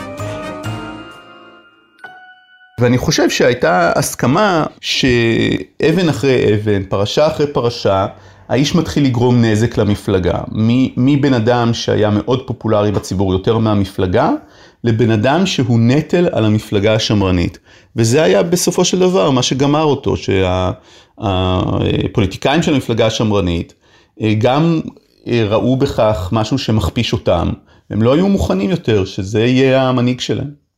ואני 2.79 2.97
חושב 2.97 3.29
שהייתה 3.29 3.91
הסכמה 3.95 4.65
שאבן 4.81 6.09
אחרי 6.09 6.55
אבן, 6.55 6.83
פרשה 6.83 7.27
אחרי 7.27 7.47
פרשה, 7.53 8.05
האיש 8.49 8.75
מתחיל 8.75 9.05
לגרום 9.05 9.41
נזק 9.41 9.77
למפלגה. 9.77 10.39
מבן 10.97 11.33
אדם 11.33 11.73
שהיה 11.73 12.09
מאוד 12.09 12.47
פופולרי 12.47 12.91
בציבור 12.91 13.33
יותר 13.33 13.57
מהמפלגה, 13.57 14.31
לבן 14.83 15.11
אדם 15.11 15.45
שהוא 15.45 15.79
נטל 15.79 16.27
על 16.31 16.45
המפלגה 16.45 16.93
השמרנית. 16.93 17.59
וזה 17.95 18.23
היה 18.23 18.43
בסופו 18.43 18.85
של 18.85 18.99
דבר 18.99 19.31
מה 19.31 19.43
שגמר 19.43 19.83
אותו, 19.83 20.15
שהפוליטיקאים 21.17 22.63
של 22.63 22.73
המפלגה 22.73 23.05
השמרנית 23.05 23.73
אה, 24.21 24.33
גם 24.37 24.79
אה, 25.27 25.45
ראו 25.49 25.77
בכך 25.77 26.29
משהו 26.31 26.57
שמכפיש 26.57 27.13
אותם. 27.13 27.49
הם 27.89 28.01
לא 28.01 28.13
היו 28.13 28.27
מוכנים 28.27 28.69
יותר 28.69 29.05
שזה 29.05 29.45
יהיה 29.45 29.89
המנהיג 29.89 30.19
שלהם. 30.19 30.69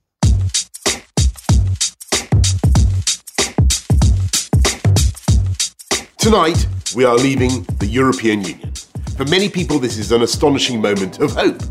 Tonight, 6.23 6.80
we 6.95 7.05
are 7.05 7.15
leaving 7.15 7.53
the 7.79 7.87
European 7.87 8.39
Union. 8.53 8.71
For 9.17 9.25
many 9.25 9.49
people, 9.49 9.77
this 9.79 9.97
is 9.97 10.11
an 10.11 10.21
astonishing 10.21 10.81
moment 10.81 11.19
of 11.19 11.31
hope, 11.31 11.61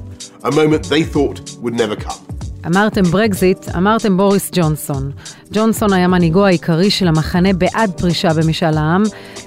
a 0.44 0.50
moment 0.50 0.82
they 0.84 1.02
thought 1.02 1.38
would 1.62 1.74
never 1.74 1.96
come. 1.96 2.20
אמרתם 2.66 3.02
ברקזיט, 3.02 3.68
אמרתם 3.76 4.16
בוריס 4.16 4.50
ג'ונסון. 4.52 5.12
ג'ונסון 5.52 5.92
היה 5.92 6.08
מנהיגו 6.08 6.46
העיקרי 6.46 6.90
של 6.90 7.08
המחנה 7.08 7.52
בעד 7.52 7.90
פרישה 7.90 8.34
במשאל 8.34 8.78
העם, 8.78 9.02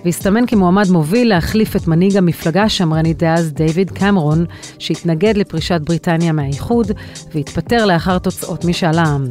והסתמן 0.06 0.46
כמועמד 0.46 0.90
מוביל 0.90 1.30
להחליף 1.30 1.76
את 1.76 1.88
מנהיג 1.88 2.18
המפלגה 2.18 2.64
השמרנית 2.64 3.18
דאז, 3.18 3.54
דיוויד 3.54 3.92
קמרון, 3.92 4.46
שהתנגד 4.80 5.38
לפרישת 5.38 5.82
בריטניה 5.84 6.32
מהאיחוד, 6.32 6.92
והתפטר 7.34 7.86
לאחר 7.86 8.18
תוצאות 8.20 8.66
משאל 8.66 9.00
העם. 9.00 9.30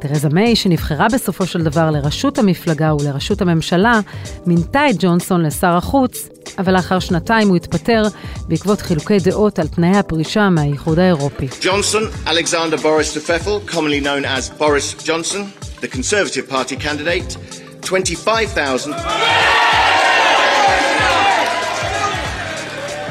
תרזה 0.00 0.28
מיי, 0.28 0.56
שנבחרה 0.56 1.06
בסופו 1.12 1.46
של 1.46 1.62
דבר 1.62 1.90
לראשות 1.90 2.38
המפלגה 2.38 2.94
ולראשות 2.94 3.42
הממשלה, 3.42 4.00
מינתה 4.46 4.90
את 4.90 4.94
ג'ונסון 4.98 5.42
לשר 5.42 5.76
החוץ, 5.76 6.28
אבל 6.58 6.72
לאחר 6.74 6.98
שנתיים 6.98 7.48
הוא 7.48 7.56
התפטר 7.56 8.02
בעקבות 8.48 8.80
חילוקי 8.80 9.18
דעות 9.18 9.58
על 9.58 9.68
תנאי 9.68 9.96
הפרישה 9.96 10.48
מהאיחוד 10.48 10.98
האירופי. 10.98 11.48
ג'ונסון, 11.62 12.02
אלכסנדר 12.26 12.76
בוריס 12.76 13.14
טפפל, 13.14 13.58
commonly 13.68 14.04
known 14.04 14.24
as 14.24 14.58
בוריס 14.58 14.94
ג'ונסון, 15.06 15.50
the 15.80 15.86
Conservative 15.86 16.52
Party 16.52 16.82
candidate, 16.82 17.36
25,000... 17.82 18.94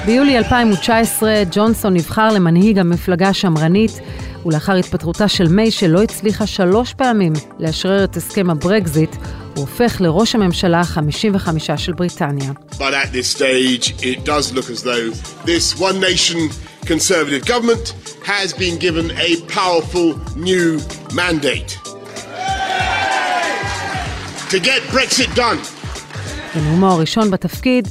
ביולי 0.06 0.38
2019 0.38 1.44
ג'ונסון 1.52 1.94
נבחר 1.94 2.34
למנהיג 2.34 2.80
המפלגה 2.80 3.28
השמרנית 3.28 3.92
ולאחר 4.48 4.76
התפטרותה 4.76 5.28
של 5.28 5.48
מיי 5.48 5.72
שלא 5.72 6.04
הצליחה 6.04 6.48
שלוש 6.48 6.94
פעמים 6.94 7.34
לאשרר 7.60 8.04
את 8.04 8.18
הסכם 8.18 8.50
הברקזיט, 8.50 9.16
הוא 9.16 9.62
הופך 9.62 10.02
לראש 10.02 10.36
הממשלה 10.36 10.82
ה-55 10.82 11.78
של 11.78 11.94
בריטניה. 11.94 12.52
But 12.72 12.80
at 12.80 13.12
this 13.12 13.38
stage, 13.38 13.94
it 14.02 14.26
does 14.26 14.54
look 14.54 14.70
as 14.70 14.84
though 14.84 15.12
this 15.46 15.80
one 15.80 16.00
nation 16.00 16.38
conservative 16.86 17.46
government 17.46 17.86
has 18.24 18.54
been 18.54 18.76
given 18.86 19.06
a 19.28 19.32
powerful 19.58 20.08
new 20.50 20.80
mandate 21.14 21.72
to 24.52 24.60
get 24.60 24.82
Brexit 24.94 25.36
done. 25.36 25.60
בנאומו 26.56 26.92
הראשון 26.92 27.32
בתפקיד, 27.32 27.88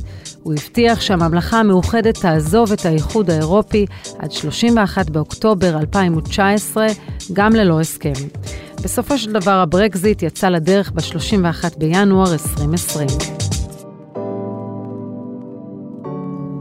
הוא 0.46 0.54
הבטיח 0.54 1.00
שהממלכה 1.00 1.60
המאוחדת 1.60 2.18
תעזוב 2.20 2.72
את 2.72 2.86
האיחוד 2.86 3.30
האירופי 3.30 3.86
עד 4.18 4.32
31 4.32 5.10
באוקטובר 5.10 5.78
2019, 5.78 6.86
גם 7.32 7.52
ללא 7.52 7.80
הסכם. 7.80 8.12
בסופו 8.82 9.18
של 9.18 9.32
דבר 9.32 9.50
הברקזיט 9.50 10.22
יצא 10.22 10.48
לדרך 10.48 10.92
ב-31 10.92 11.78
בינואר 11.78 12.32
2020. 12.32 13.08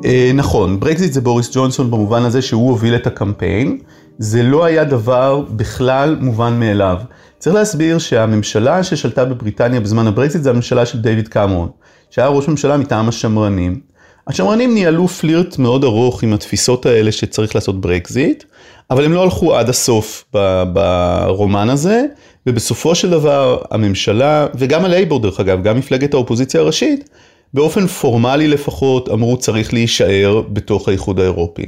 אה, 0.06 0.32
נכון, 0.34 0.80
ברקזיט 0.80 1.14
זה 1.14 1.22
בוריס 1.22 1.50
ג'ונסון 1.54 1.92
במובן 1.92 2.22
הזה 2.22 2.42
שהוא 2.42 2.70
הוביל 2.70 2.96
את 2.96 3.08
הקמפיין. 3.08 3.78
זה 4.18 4.44
לא 4.44 4.66
היה 4.66 4.84
דבר 4.84 5.44
בכלל 5.50 6.18
מובן 6.22 6.60
מאליו. 6.60 6.98
צריך 7.40 7.56
להסביר 7.56 7.98
שהממשלה 7.98 8.84
ששלטה 8.84 9.26
בבריטניה 9.26 9.80
בזמן 9.80 10.08
הברקזיט 10.08 10.42
זה 10.42 10.50
הממשלה 10.50 10.86
של 10.86 11.02
דיוויד 11.02 11.28
קמרון, 11.28 11.70
שהיה 12.16 12.28
ראש 12.28 12.48
ממשלה 12.48 12.78
מטעם 12.78 13.10
השמרנים. 13.10 13.80
השמרנים 14.28 14.74
ניהלו 14.74 15.08
פלירט 15.08 15.58
מאוד 15.58 15.84
ארוך 15.84 16.24
עם 16.24 16.34
התפיסות 16.34 16.86
האלה 16.86 17.12
שצריך 17.12 17.56
לעשות 17.56 17.82
ברקזיט, 17.82 18.44
אבל 18.92 19.06
הם 19.06 19.14
לא 19.14 19.24
הלכו 19.24 19.56
עד 19.56 19.70
הסוף 19.70 20.26
ברומן 20.74 21.70
הזה, 21.70 22.06
ובסופו 22.48 22.96
של 22.96 23.10
דבר 23.10 23.62
הממשלה, 23.72 24.48
וגם 24.56 24.86
הלייבור 24.86 25.20
דרך 25.20 25.40
אגב, 25.40 25.64
גם 25.64 25.78
מפלגת 25.78 26.14
האופוזיציה 26.14 26.62
הראשית, 26.62 27.10
באופן 27.54 27.88
פורמלי 27.88 28.48
לפחות 28.48 29.10
אמרו 29.10 29.38
צריך 29.38 29.74
להישאר 29.74 30.42
בתוך 30.50 30.88
האיחוד 30.88 31.20
האירופי. 31.20 31.66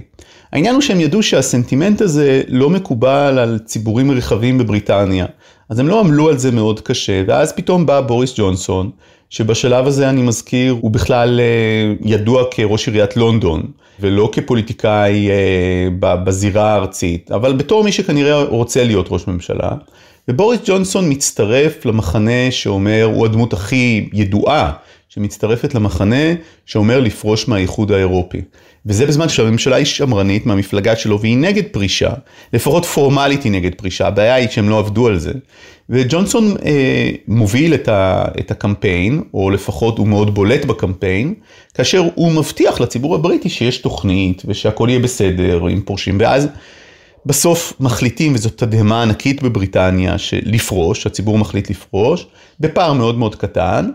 העניין 0.52 0.74
הוא 0.74 0.82
שהם 0.82 1.00
ידעו 1.00 1.24
שהסנטימנט 1.24 2.02
הזה 2.02 2.42
לא 2.48 2.70
מקובל 2.70 3.40
על 3.40 3.60
ציבורים 3.66 4.12
רחבים 4.12 4.58
בבריטניה, 4.58 5.26
אז 5.70 5.80
הם 5.80 5.88
לא 5.88 6.00
עמלו 6.00 6.30
על 6.30 6.38
זה 6.38 6.52
מאוד 6.52 6.80
קשה, 6.80 7.24
ואז 7.28 7.54
פתאום 7.54 7.86
בא 7.86 8.02
בוריס 8.02 8.34
ג'ונסון, 8.38 8.92
שבשלב 9.30 9.88
הזה 9.88 10.10
אני 10.10 10.22
מזכיר, 10.22 10.76
הוא 10.82 10.92
בכלל 10.92 11.40
אה, 11.40 11.94
ידוע 12.06 12.44
כראש 12.52 12.88
עיריית 12.88 13.18
לונדון, 13.18 13.64
ולא 14.00 14.30
כפוליטיקאי 14.32 15.30
אה, 15.30 15.88
בזירה 16.00 16.74
הארצית, 16.74 17.32
אבל 17.32 17.54
בתור 17.54 17.84
מי 17.84 17.92
שכנראה 17.92 18.44
רוצה 18.44 18.84
להיות 18.84 19.08
ראש 19.10 19.28
ממשלה. 19.28 19.70
ובוריס 20.28 20.60
ג'ונסון 20.66 21.12
מצטרף 21.12 21.86
למחנה 21.86 22.52
שאומר, 22.52 23.04
הוא 23.14 23.26
הדמות 23.26 23.54
הכי 23.54 24.10
ידועה 24.14 24.72
שמצטרפת 25.18 25.76
למחנה 25.76 26.34
שאומר 26.66 27.00
לפרוש 27.00 27.48
מהאיחוד 27.48 27.92
האירופי. 27.92 28.42
וזה 28.86 29.06
בזמן 29.06 29.30
שהממשלה 29.30 29.76
היא 29.76 29.86
שמרנית 29.86 30.46
מהמפלגה 30.46 30.96
שלו 30.96 31.20
והיא 31.20 31.38
נגד 31.38 31.64
פרישה, 31.72 32.10
לפחות 32.54 32.86
פורמלית 32.86 33.44
היא 33.44 33.52
נגד 33.52 33.76
פרישה, 33.76 34.08
הבעיה 34.08 34.36
היא 34.36 34.50
שהם 34.50 34.70
לא 34.70 34.80
עבדו 34.80 35.08
על 35.08 35.18
זה. 35.20 35.32
וג'ונסון 35.90 36.56
אה, 36.66 37.10
מוביל 37.28 37.74
את, 37.74 37.88
ה, 37.88 38.26
את 38.40 38.52
הקמפיין, 38.52 39.22
או 39.34 39.50
לפחות 39.50 39.98
הוא 39.98 40.08
מאוד 40.08 40.36
בולט 40.36 40.66
בקמפיין, 40.66 41.34
כאשר 41.74 42.04
הוא 42.16 42.32
מבטיח 42.32 42.82
לציבור 42.82 43.16
הבריטי 43.16 43.50
שיש 43.50 43.78
תוכנית 43.78 44.44
ושהכול 44.46 44.90
יהיה 44.90 45.00
בסדר 45.00 45.68
אם 45.70 45.82
פורשים, 45.82 46.18
ואז 46.20 46.48
בסוף 47.26 47.74
מחליטים, 47.80 48.34
וזאת 48.36 48.58
תדהמה 48.58 49.02
ענקית 49.02 49.44
בבריטניה, 49.44 50.16
לפרוש, 50.44 51.08
הציבור 51.08 51.38
מחליט 51.38 51.70
לפרוש, 51.70 52.28
בפער 52.60 52.94
מאוד 52.94 53.18
מאוד 53.18 53.36
קטן. 53.36 53.90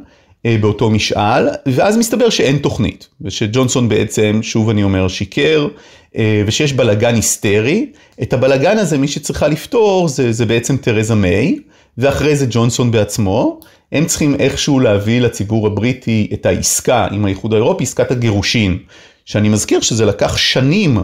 אה, 0.46 0.56
באותו 0.60 0.90
משאל, 0.90 1.48
ואז 1.66 1.96
מסתבר 1.96 2.30
שאין 2.30 2.58
תוכנית, 2.58 3.08
ושג'ונסון 3.20 3.88
בעצם, 3.88 4.40
שוב 4.42 4.68
אני 4.70 4.82
אומר, 4.82 5.08
שיקר, 5.08 5.68
אה, 6.16 6.42
ושיש 6.46 6.72
בלגן 6.72 7.14
היסטרי. 7.14 7.86
את 8.22 8.32
הבלגן 8.32 8.78
הזה 8.78 8.98
מי 8.98 9.08
שצריכה 9.08 9.48
לפתור 9.48 10.08
זה, 10.08 10.32
זה 10.32 10.46
בעצם 10.46 10.76
תרזה 10.76 11.14
מיי, 11.14 11.58
ואחרי 11.98 12.36
זה 12.36 12.46
ג'ונסון 12.50 12.90
בעצמו. 12.90 13.60
הם 13.92 14.06
צריכים 14.06 14.34
איכשהו 14.34 14.80
להביא 14.80 15.20
לציבור 15.20 15.66
הבריטי 15.66 16.28
את 16.32 16.46
העסקה 16.46 17.06
עם 17.10 17.24
האיחוד 17.24 17.52
האירופי, 17.52 17.84
עסקת 17.84 18.10
הגירושין, 18.10 18.78
שאני 19.24 19.48
מזכיר 19.48 19.80
שזה 19.80 20.06
לקח 20.06 20.36
שנים 20.36 20.98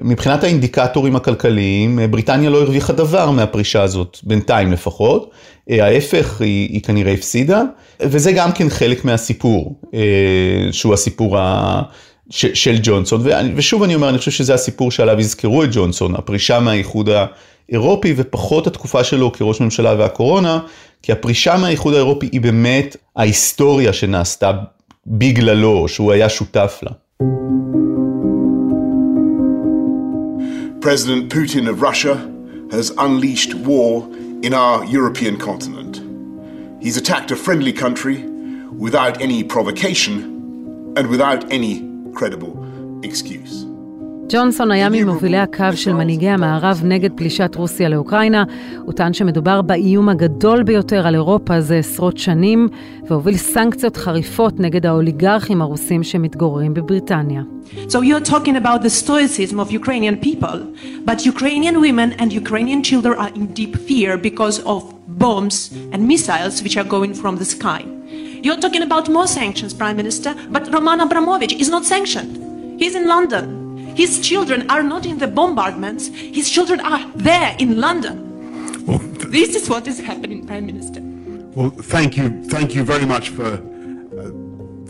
מבחינת 0.00 0.44
האינדיקטורים 0.44 1.16
הכלכליים, 1.16 1.98
בריטניה 2.10 2.50
לא 2.50 2.62
הרוויחה 2.62 2.92
דבר 2.92 3.30
מהפרישה 3.30 3.82
הזאת, 3.82 4.18
בינתיים 4.22 4.72
לפחות. 4.72 5.30
ההפך, 5.70 6.40
היא, 6.40 6.68
היא 6.72 6.82
כנראה 6.82 7.12
הפסידה, 7.12 7.62
וזה 8.00 8.32
גם 8.32 8.52
כן 8.52 8.68
חלק 8.68 9.04
מהסיפור, 9.04 9.80
אה, 9.94 10.68
שהוא 10.72 10.94
הסיפור 10.94 11.38
ה... 11.38 11.82
ש, 12.30 12.46
של 12.46 12.76
ג'ונסון, 12.82 13.22
ושוב 13.56 13.82
אני 13.82 13.94
אומר, 13.94 14.08
אני 14.08 14.18
חושב 14.18 14.30
שזה 14.30 14.54
הסיפור 14.54 14.90
שעליו 14.90 15.20
יזכרו 15.20 15.64
את 15.64 15.68
ג'ונסון, 15.72 16.14
הפרישה 16.14 16.60
מהאיחוד 16.60 17.08
האירופי 17.08 18.14
ופחות 18.16 18.66
התקופה 18.66 19.04
שלו 19.04 19.32
כראש 19.32 19.60
ממשלה 19.60 19.94
והקורונה, 19.98 20.60
כי 21.02 21.12
הפרישה 21.12 21.56
מהאיחוד 21.56 21.94
האירופי 21.94 22.28
היא 22.32 22.40
באמת 22.40 22.96
ההיסטוריה 23.16 23.92
שנעשתה 23.92 24.52
בגללו, 25.06 25.88
שהוא 25.88 26.12
היה 26.12 26.28
שותף 26.28 26.80
לה. 26.82 26.90
President 30.86 31.32
Putin 31.32 31.68
of 31.68 31.82
Russia 31.82 32.14
has 32.70 32.90
unleashed 32.90 33.54
war 33.54 34.08
in 34.44 34.54
our 34.54 34.84
European 34.84 35.36
continent. 35.36 36.00
He's 36.80 36.96
attacked 36.96 37.32
a 37.32 37.36
friendly 37.36 37.72
country 37.72 38.22
without 38.68 39.20
any 39.20 39.42
provocation 39.42 40.94
and 40.96 41.08
without 41.08 41.52
any 41.52 41.82
credible 42.12 43.00
excuse. 43.02 43.65
ג'ונסון 44.28 44.70
היה 44.70 44.88
ממובילי 44.88 45.38
הקו 45.38 45.64
של 45.74 45.92
מנהיגי 45.92 46.28
המערב 46.28 46.80
נגד 46.84 47.10
פלישת 47.16 47.54
רוסיה 47.54 47.88
לאוקראינה. 47.88 48.44
הוא 48.80 48.92
טען 48.92 49.12
שמדובר 49.12 49.62
באיום 49.62 50.08
הגדול 50.08 50.62
ביותר 50.62 51.06
על 51.06 51.14
אירופה 51.14 51.60
זה 51.60 51.76
עשרות 51.76 52.18
שנים, 52.18 52.68
והוביל 53.08 53.36
סנקציות 53.36 53.96
חריפות 53.96 54.60
נגד 54.60 54.86
האוליגרכים 54.86 55.62
הרוסים 55.62 56.02
שמתגוררים 56.02 56.74
בבריטניה. 56.74 57.42
So 57.88 57.96
you're 57.96 58.30
talking 58.30 58.56
about 58.56 58.82
the 58.82 58.90
stoicism 58.90 59.58
of 59.60 59.70
Ukrainian 59.70 60.16
people, 60.28 60.58
but 61.04 61.26
Ukrainian 61.26 61.80
women 61.80 62.08
and 62.20 62.32
Ukrainian 62.32 62.82
children 62.82 63.14
are 63.22 63.32
in 63.38 63.46
deep 63.60 63.74
fear 63.88 64.16
because 64.28 64.58
of 64.72 64.80
bombs 65.22 65.56
and 65.92 66.00
missiles 66.12 66.62
which 66.64 66.76
are 66.80 66.88
going 66.96 67.12
from 67.22 67.34
the 67.40 67.48
sky. 67.56 67.80
You're 68.44 68.62
talking 68.64 68.84
about 68.88 69.04
more 69.16 69.28
sanctions, 69.40 69.72
Prime 69.82 69.96
Minister, 70.02 70.32
but 70.54 70.62
Roman 70.74 71.00
Abramovich 71.06 71.54
is 71.62 71.68
not 71.74 71.84
sanctioned. 71.84 72.34
He's 72.80 72.94
in 73.00 73.06
London. 73.14 73.65
His 74.02 74.12
children 74.28 74.60
are 74.74 74.84
not 74.92 75.02
in 75.10 75.16
the 75.24 75.30
bombardments. 75.38 76.04
His 76.38 76.46
children 76.54 76.78
are 76.92 77.02
there 77.28 77.50
in 77.62 77.70
London. 77.84 78.16
Well, 78.86 79.00
This 79.38 79.50
is 79.58 79.64
what 79.72 79.84
is 79.92 79.98
happening, 80.10 80.40
Prime 80.50 80.66
Minister. 80.72 81.00
well 81.56 81.70
thank 81.94 82.10
you, 82.18 82.26
thank 82.54 82.68
you 82.76 82.82
very 82.92 83.06
much 83.14 83.26
for. 83.36 83.48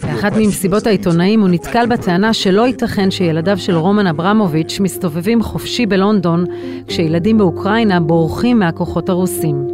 באחת. 0.03 0.33
ממסיבות 0.37 0.87
העיתונאים 0.87 1.41
הוא 1.41 1.49
נתקל 1.49 1.87
בטענה 1.87 2.33
שלא 2.33 2.67
ייתכן 2.67 3.11
שילדיו 3.11 3.59
של 3.59 3.77
רומן 3.77 4.07
אברמוביץ' 4.07 4.81
מסתובבים 4.81 5.43
חופשי 5.43 5.87
בלונדון, 5.87 6.45
כשילדים 6.87 7.39
באוקראינה 7.39 8.01
בורחים 8.01 8.59
מהכוחות 8.59 9.09
הרוסים. 9.09 9.67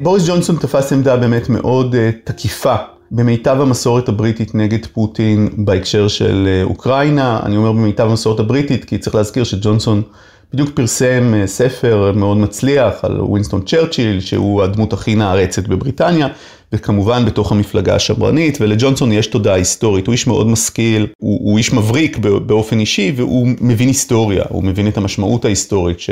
בוריס 0.00 0.28
ג'ונסון 0.28 0.56
תפס 0.56 0.92
עמדה 0.92 1.16
באמת 1.16 1.48
מאוד 1.48 1.94
uh, 1.94 1.98
תקיפה 2.24 2.74
במיטב 3.12 3.60
המסורת 3.60 4.08
הבריטית 4.08 4.54
נגד 4.54 4.86
פוטין 4.86 5.48
בהקשר 5.56 6.08
של 6.08 6.48
uh, 6.48 6.70
אוקראינה. 6.70 7.40
אני 7.42 7.56
אומר 7.56 7.72
במיטב 7.72 8.06
המסורת 8.10 8.40
הבריטית 8.40 8.84
כי 8.84 8.98
צריך 8.98 9.16
להזכיר 9.16 9.44
שג'ונסון 9.44 10.02
בדיוק 10.52 10.70
פרסם 10.74 11.34
אה, 11.34 11.46
ספר 11.46 12.12
מאוד 12.16 12.36
מצליח 12.36 13.04
על 13.04 13.20
ווינסטון 13.20 13.62
צ'רצ'יל, 13.62 14.20
שהוא 14.20 14.62
הדמות 14.62 14.92
הכי 14.92 15.14
נערצת 15.14 15.68
בבריטניה, 15.68 16.28
וכמובן 16.72 17.24
בתוך 17.24 17.52
המפלגה 17.52 17.94
השמרנית, 17.94 18.58
ולג'ונסון 18.60 19.12
יש 19.12 19.26
תודעה 19.26 19.54
היסטורית, 19.54 20.06
הוא 20.06 20.12
איש 20.12 20.26
מאוד 20.26 20.46
משכיל, 20.46 21.06
הוא, 21.18 21.38
הוא 21.42 21.58
איש 21.58 21.72
מבריק 21.72 22.18
באופן 22.46 22.78
אישי, 22.78 23.12
והוא 23.16 23.48
מבין 23.60 23.88
היסטוריה, 23.88 24.44
הוא 24.48 24.64
מבין 24.64 24.88
את 24.88 24.96
המשמעות 24.96 25.44
ההיסטורית 25.44 26.00
ש... 26.00 26.10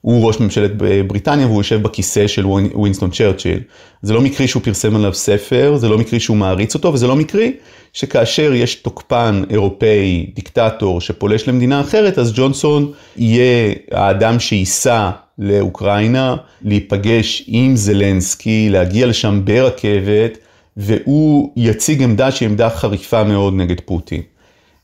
הוא 0.00 0.26
ראש 0.26 0.40
ממשלת 0.40 0.70
בריטניה 1.06 1.46
והוא 1.46 1.60
יושב 1.60 1.82
בכיסא 1.82 2.26
של 2.26 2.46
ווינסטון 2.46 3.10
צ'רצ'יל. 3.10 3.60
זה 4.02 4.14
לא 4.14 4.20
מקרי 4.20 4.48
שהוא 4.48 4.62
פרסם 4.62 4.96
עליו 4.96 5.14
ספר, 5.14 5.76
זה 5.76 5.88
לא 5.88 5.98
מקרי 5.98 6.20
שהוא 6.20 6.36
מעריץ 6.36 6.74
אותו, 6.74 6.92
וזה 6.92 7.06
לא 7.06 7.16
מקרי 7.16 7.52
שכאשר 7.92 8.52
יש 8.54 8.74
תוקפן 8.74 9.42
אירופאי, 9.50 10.26
דיקטטור, 10.34 11.00
שפולש 11.00 11.48
למדינה 11.48 11.80
אחרת, 11.80 12.18
אז 12.18 12.32
ג'ונסון 12.34 12.92
יהיה 13.16 13.74
האדם 13.92 14.40
שייסע 14.40 15.10
לאוקראינה, 15.38 16.36
להיפגש 16.62 17.44
עם 17.46 17.76
זלנסקי, 17.76 18.68
להגיע 18.70 19.06
לשם 19.06 19.40
ברכבת, 19.44 20.38
והוא 20.76 21.52
יציג 21.56 22.02
עמדה 22.02 22.30
שהיא 22.30 22.48
עמדה 22.48 22.70
חריפה 22.70 23.24
מאוד 23.24 23.54
נגד 23.54 23.80
פוטין. 23.80 24.22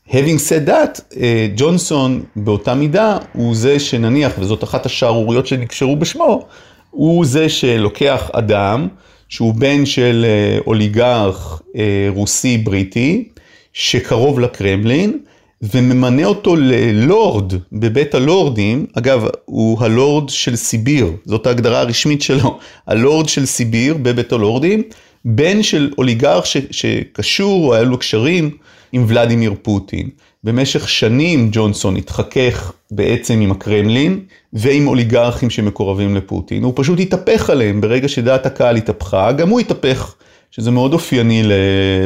Having 0.09 0.39
said 0.49 0.69
that, 0.69 1.17
אה, 1.17 1.47
ג'ונסון 1.55 2.23
באותה 2.35 2.73
מידה 2.73 3.17
הוא 3.33 3.55
זה 3.55 3.79
שנניח, 3.79 4.31
וזאת 4.39 4.63
אחת 4.63 4.85
השערוריות 4.85 5.47
שנקשרו 5.47 5.95
בשמו, 5.95 6.45
הוא 6.89 7.25
זה 7.25 7.49
שלוקח 7.49 8.29
אדם 8.33 8.87
שהוא 9.29 9.53
בן 9.53 9.85
של 9.85 10.25
אה, 10.27 10.57
אוליגרך 10.67 11.61
אה, 11.75 12.07
רוסי 12.09 12.57
בריטי, 12.57 13.29
שקרוב 13.73 14.39
לקרמלין, 14.39 15.19
וממנה 15.61 16.25
אותו 16.25 16.55
ללורד 16.55 17.53
בבית 17.71 18.15
הלורדים, 18.15 18.85
אגב, 18.93 19.27
הוא 19.45 19.83
הלורד 19.83 20.29
של 20.29 20.55
סיביר, 20.55 21.11
זאת 21.25 21.47
ההגדרה 21.47 21.79
הרשמית 21.79 22.21
שלו, 22.21 22.59
הלורד 22.87 23.29
של 23.29 23.45
סיביר 23.45 23.97
בבית 24.01 24.31
הלורדים, 24.31 24.83
בן 25.25 25.63
של 25.63 25.91
אוליגרך 25.97 26.45
ש, 26.45 26.57
שקשור, 26.71 27.73
היה 27.73 27.83
לו 27.83 27.97
קשרים 27.97 28.51
עם 28.93 29.05
ולדימיר 29.07 29.53
פוטין. 29.61 30.09
במשך 30.43 30.89
שנים 30.89 31.49
ג'ונסון 31.51 31.95
התחכך 31.95 32.73
בעצם 32.91 33.41
עם 33.41 33.51
הקרמלין 33.51 34.19
ועם 34.53 34.87
אוליגרכים 34.87 35.49
שמקורבים 35.49 36.15
לפוטין. 36.15 36.63
הוא 36.63 36.73
פשוט 36.75 36.99
התהפך 36.99 37.49
עליהם 37.49 37.81
ברגע 37.81 38.07
שדעת 38.07 38.45
הקהל 38.45 38.75
התהפכה, 38.75 39.31
גם 39.31 39.49
הוא 39.49 39.59
התהפך, 39.59 40.15
שזה 40.51 40.71
מאוד 40.71 40.93
אופייני 40.93 41.43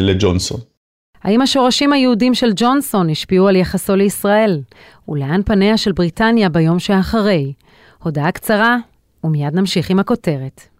לג'ונסון. 0.01 0.59
האם 1.23 1.41
השורשים 1.41 1.93
היהודים 1.93 2.33
של 2.33 2.51
ג'ונסון 2.55 3.09
השפיעו 3.09 3.47
על 3.47 3.55
יחסו 3.55 3.95
לישראל? 3.95 4.61
ולאן 5.09 5.41
פניה 5.45 5.77
של 5.77 5.91
בריטניה 5.91 6.49
ביום 6.49 6.79
שאחרי? 6.79 7.53
הודעה 8.03 8.31
קצרה, 8.31 8.77
ומיד 9.23 9.53
נמשיך 9.53 9.89
עם 9.89 9.99
הכותרת. 9.99 10.76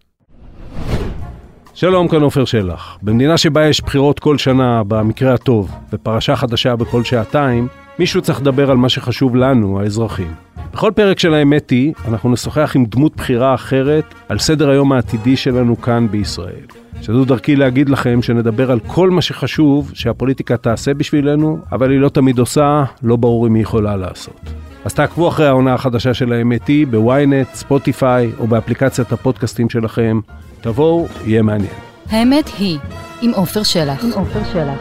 שלום, 1.80 2.08
כאן 2.08 2.22
עופר 2.22 2.44
שלח. 2.44 2.98
במדינה 3.02 3.38
שבה 3.38 3.66
יש 3.66 3.80
בחירות 3.80 4.18
כל 4.18 4.38
שנה, 4.38 4.82
במקרה 4.84 5.34
הטוב, 5.34 5.70
ופרשה 5.92 6.36
חדשה 6.36 6.76
בכל 6.76 7.04
שעתיים, 7.04 7.68
מישהו 7.98 8.22
צריך 8.22 8.40
לדבר 8.40 8.70
על 8.70 8.76
מה 8.76 8.88
שחשוב 8.88 9.36
לנו, 9.36 9.80
האזרחים. 9.80 10.32
בכל 10.72 10.92
פרק 10.94 11.18
של 11.18 11.34
האמת 11.34 11.70
היא, 11.70 11.92
אנחנו 12.08 12.32
נשוחח 12.32 12.72
עם 12.76 12.84
דמות 12.84 13.16
בחירה 13.16 13.54
אחרת 13.54 14.04
על 14.28 14.38
סדר 14.38 14.70
היום 14.70 14.92
העתידי 14.92 15.36
שלנו 15.36 15.80
כאן 15.80 16.06
בישראל. 16.10 16.64
שזו 17.02 17.24
דרכי 17.24 17.56
להגיד 17.56 17.88
לכם 17.88 18.22
שנדבר 18.22 18.70
על 18.70 18.80
כל 18.86 19.10
מה 19.10 19.22
שחשוב 19.22 19.90
שהפוליטיקה 19.94 20.56
תעשה 20.56 20.94
בשבילנו, 20.94 21.58
אבל 21.72 21.90
היא 21.90 22.00
לא 22.00 22.08
תמיד 22.08 22.38
עושה, 22.38 22.84
לא 23.02 23.16
ברור 23.16 23.46
אם 23.46 23.54
היא 23.54 23.62
יכולה 23.62 23.96
לעשות. 23.96 24.40
אז 24.84 24.94
תעקבו 24.94 25.28
אחרי 25.28 25.46
העונה 25.46 25.74
החדשה 25.74 26.14
של 26.14 26.32
האמת 26.32 26.66
היא 26.66 26.86
בוויינט, 26.86 27.54
ספוטיפיי 27.54 28.30
או 28.38 28.46
באפליקציית 28.46 29.12
הפודקאסטים 29.12 29.70
שלכם. 29.70 30.20
תבואו, 30.60 31.06
יהיה 31.26 31.42
מעניין. 31.42 31.72
האמת 32.10 32.50
היא, 32.58 32.78
עם 33.22 33.30
עופר 33.34 33.62
שלח. 33.62 34.04
עם 34.04 34.10
עופר 34.12 34.40
שלח. 34.52 34.78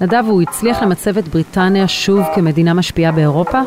נדב, 0.00 0.24
הוא 0.26 0.42
הצליח 0.42 0.82
למצב 0.82 1.18
את 1.18 1.28
בריטניה 1.28 1.88
שוב 1.88 2.20
כמדינה 2.34 2.74
משפיעה 2.74 3.12
באירופה? 3.12 3.60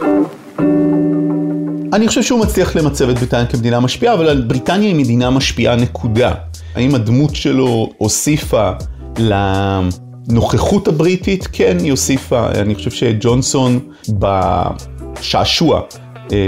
אני 1.94 2.08
חושב 2.08 2.24
שהוא 2.24 2.40
מצליח 2.40 2.76
למצב 2.76 3.10
את 3.10 3.20
בריטניה 3.20 3.46
כמדינה 3.46 3.80
משפיעה, 3.80 4.14
אבל 4.14 4.42
בריטניה 4.42 4.88
היא 4.88 4.96
מדינה 4.96 5.30
משפיעה 5.30 5.76
נקודה. 5.76 6.32
האם 6.76 6.96
הדמות 6.96 7.36
שלו 7.36 7.90
הוסיפה 7.98 8.72
לנוכחות 9.20 10.88
הבריטית? 10.88 11.48
כן, 11.52 11.78
היא 11.80 11.92
הוסיפה. 11.92 12.48
אני 12.50 12.76
חושב 12.76 12.92
שג'ונסון 12.92 13.80
בשעשוע 14.10 15.82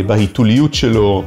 בהיתוליות 0.07 0.73
שלו, 0.73 1.23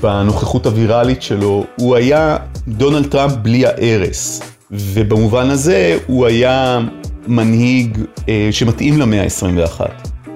בנוכחות 0.00 0.66
הוויראלית 0.66 1.22
שלו, 1.22 1.64
הוא 1.76 1.96
היה 1.96 2.36
דונלד 2.68 3.06
טראמפ 3.06 3.32
בלי 3.32 3.66
הארס. 3.66 4.42
ובמובן 4.70 5.50
הזה 5.50 5.98
הוא 6.06 6.26
היה 6.26 6.80
מנהיג 7.26 7.98
אה, 8.28 8.48
שמתאים 8.50 8.98
למאה 8.98 9.22
ה-21. 9.22 9.80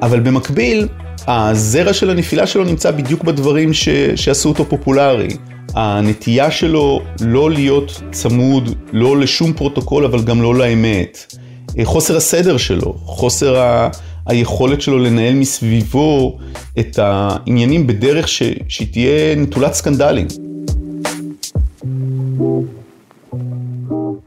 אבל 0.02 0.20
במקביל, 0.20 0.88
הזרע 1.26 1.92
של 1.92 2.10
הנפילה 2.10 2.46
שלו 2.46 2.64
נמצא 2.64 2.90
בדיוק 2.90 3.24
בדברים 3.24 3.72
ש... 3.72 3.88
שעשו 4.16 4.48
אותו 4.48 4.64
פופולרי. 4.64 5.28
הנטייה 5.74 6.50
שלו 6.50 7.00
לא 7.20 7.50
להיות 7.50 8.02
צמוד, 8.12 8.74
לא 8.92 9.16
לשום 9.16 9.52
פרוטוקול, 9.52 10.04
אבל 10.04 10.22
גם 10.22 10.42
לא 10.42 10.54
לאמת. 10.54 11.34
אה, 11.78 11.84
חוסר 11.84 12.16
הסדר 12.16 12.56
שלו, 12.56 12.94
חוסר 13.04 13.60
ה... 13.60 13.88
היכולת 14.26 14.80
שלו 14.80 14.98
לנהל 14.98 15.34
מסביבו 15.34 16.38
את 16.78 16.98
העניינים 16.98 17.86
בדרך 17.86 18.28
ש, 18.28 18.42
שהיא 18.68 18.88
תהיה 18.92 19.36
נטולת 19.36 19.74
סקנדלים. 19.74 20.26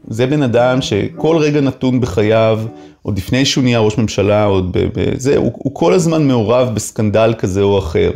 זה 0.08 0.26
בן 0.26 0.42
אדם 0.42 0.82
שכל 0.82 1.36
רגע 1.36 1.60
נתון 1.60 2.00
בחייו, 2.00 2.60
עוד 3.02 3.18
לפני 3.18 3.44
שהוא 3.44 3.64
נהיה 3.64 3.78
ראש 3.78 3.98
ממשלה, 3.98 4.44
עוד 4.44 4.76
בזה, 4.94 5.36
הוא, 5.36 5.52
הוא 5.54 5.74
כל 5.74 5.92
הזמן 5.92 6.28
מעורב 6.28 6.74
בסקנדל 6.74 7.34
כזה 7.38 7.62
או 7.62 7.78
אחר. 7.78 8.10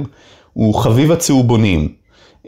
הוא 0.53 0.75
חביב 0.75 1.13
הצהובונים, 1.13 1.89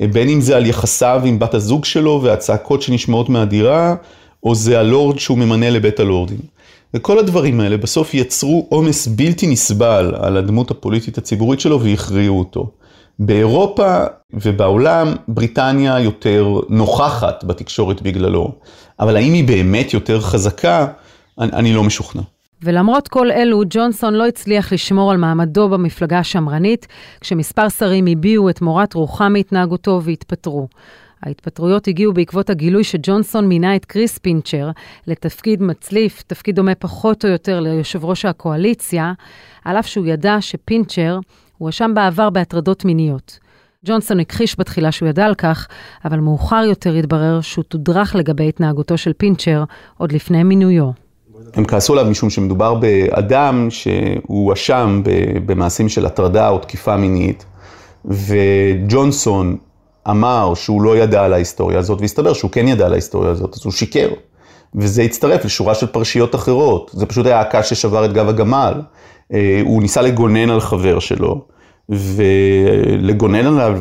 בין 0.01 0.29
אם 0.29 0.41
זה 0.41 0.57
על 0.57 0.67
יחסיו 0.67 1.23
עם 1.25 1.39
בת 1.39 1.55
הזוג 1.55 1.85
שלו 1.85 2.21
והצעקות 2.23 2.83
שנשמעות 2.83 3.29
מהדירה, 3.29 3.95
או 4.43 4.55
זה 4.55 4.81
הלורד 4.81 5.19
שהוא 5.19 5.39
ממנה 5.39 5.71
לבית 5.71 6.01
הלורדים. 6.01 6.56
וכל 6.97 7.19
הדברים 7.19 7.61
האלה 7.61 7.77
בסוף 7.77 8.15
יצרו 8.15 8.67
עומס 8.69 9.07
בלתי 9.07 9.47
נסבל 9.47 10.15
על 10.21 10.37
הדמות 10.37 10.71
הפוליטית 10.71 11.19
הציבורית 11.19 11.61
שלו 11.61 11.81
והכריעו 11.81 12.39
אותו. 12.39 12.71
באירופה 13.19 14.05
ובעולם 14.33 15.15
בריטניה 15.29 16.01
יותר 16.01 16.61
נוכחת 16.69 17.45
בתקשורת 17.45 18.03
בגללו, 18.03 18.53
אבל 19.01 19.17
האם 19.17 19.33
היא 19.33 19.49
באמת 19.49 19.95
יותר 19.95 20.21
חזקה? 20.21 20.87
אני, 21.39 21.53
אני 21.53 21.75
לא 21.75 21.85
משוכנע. 21.85 22.23
ולמרות 22.63 23.09
כל 23.09 23.31
אלו, 23.31 23.63
ג'ונסון 23.71 24.15
לא 24.15 24.27
הצליח 24.27 24.73
לשמור 24.73 25.11
על 25.11 25.17
מעמדו 25.17 25.69
במפלגה 25.69 26.19
השמרנית, 26.19 26.87
כשמספר 27.21 27.69
שרים 27.69 28.07
הביעו 28.07 28.51
את 28.51 28.61
מורת 28.61 28.95
רוחם 28.95 29.33
מהתנהגותו 29.33 30.01
והתפטרו. 30.05 30.69
ההתפטרויות 31.27 31.89
הגיעו 31.89 32.13
בעקבות 32.13 32.51
הגילוי 32.51 32.85
שג'ונסון 32.85 33.47
מינה 33.47 33.77
את 33.77 33.85
קריס 33.85 34.19
פינצ'ר 34.19 34.71
לתפקיד 35.07 35.63
מצליף, 35.63 36.23
תפקיד 36.27 36.57
דומה 36.57 36.75
פחות 36.75 37.25
או 37.25 37.31
יותר 37.31 37.61
ליושב 37.61 38.05
ראש 38.05 38.25
הקואליציה, 38.25 39.13
על 39.65 39.77
אף 39.77 39.87
שהוא 39.87 40.07
ידע 40.07 40.37
שפינצ'ר 40.41 41.19
הואשם 41.59 41.95
בעבר 41.95 42.31
בהטרדות 42.31 42.85
מיניות. 42.85 43.39
ג'ונסון 43.87 44.21
הכחיש 44.21 44.57
בתחילה 44.59 44.93
שהוא 44.93 45.09
ידע 45.09 45.27
על 45.27 45.35
כך, 45.35 45.69
אבל 46.05 46.21
מאוחר 46.21 46.65
יותר 46.69 46.95
התברר 46.95 47.41
שהוא 47.41 47.65
תודרך 47.65 48.15
לגבי 48.15 48.49
התנהגותו 48.49 48.99
של 48.99 49.13
פינצ'ר 49.13 49.65
עוד 49.99 50.13
לפני 50.13 50.43
מינויו. 50.43 50.91
הם 51.55 51.65
כעסו 51.65 51.93
עליו 51.93 52.11
משום 52.11 52.31
שמדובר 52.31 52.75
באדם 52.75 53.67
שהוא 53.71 54.45
הואשם 54.45 55.03
במעשים 55.47 55.89
של 55.89 56.07
הטרדה 56.07 56.49
או 56.49 56.59
תקיפה 56.59 56.97
מינית, 56.97 57.45
וג'ונסון 58.05 59.57
אמר 60.11 60.55
שהוא 60.55 60.83
לא 60.83 60.97
ידע 60.97 61.25
על 61.25 61.33
ההיסטוריה 61.33 61.79
הזאת, 61.79 62.01
והסתבר 62.01 62.33
שהוא 62.33 62.51
כן 62.51 62.69
ידע 62.69 62.87
על 62.87 62.93
ההיסטוריה 62.93 63.31
הזאת, 63.31 63.55
אז 63.55 63.61
הוא 63.65 63.73
שיקר. 63.73 64.09
וזה 64.75 65.03
הצטרף 65.03 65.45
לשורה 65.45 65.75
של 65.75 65.87
פרשיות 65.87 66.35
אחרות, 66.35 66.91
זה 66.95 67.07
פשוט 67.07 67.27
היה 67.27 67.41
הקש 67.41 67.71
ששבר 67.71 68.05
את 68.05 68.13
גב 68.13 68.29
הגמל. 68.29 68.75
אה, 69.33 69.61
הוא 69.65 69.83
ניסה 69.83 70.03
לגונן 70.03 70.51
על 70.51 70.61
חבר 70.61 70.99
שלו, 70.99 71.45
ולגונן 71.89 73.47
עליו 73.47 73.81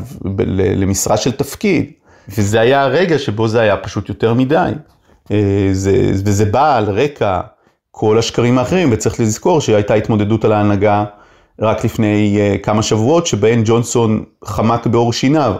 למשרה 0.76 1.18
של 1.18 1.32
תפקיד, 1.32 1.92
וזה 2.38 2.60
היה 2.60 2.84
הרגע 2.84 3.20
שבו 3.20 3.48
זה 3.48 3.62
היה 3.62 3.78
פשוט 3.78 4.10
יותר 4.10 4.34
מדי. 4.34 4.72
אה, 5.32 5.70
זה, 5.72 6.12
וזה 6.26 6.46
בא 6.46 6.78
על 6.78 6.86
רקע 6.86 7.42
כל 7.92 8.18
השקרים 8.20 8.58
האחרים, 8.58 8.90
וצריך 8.92 9.20
לזכור 9.20 9.62
שהייתה 9.62 9.94
התמודדות 9.94 10.46
על 10.46 10.52
ההנהגה 10.52 11.06
רק 11.60 11.86
לפני 11.86 12.38
אה, 12.40 12.58
כמה 12.58 12.84
שבועות, 12.84 13.28
שבהן 13.28 13.62
ג'ונסון 13.66 14.24
חמק 14.46 14.88
בעור 14.88 15.14
שיניו. 15.14 15.54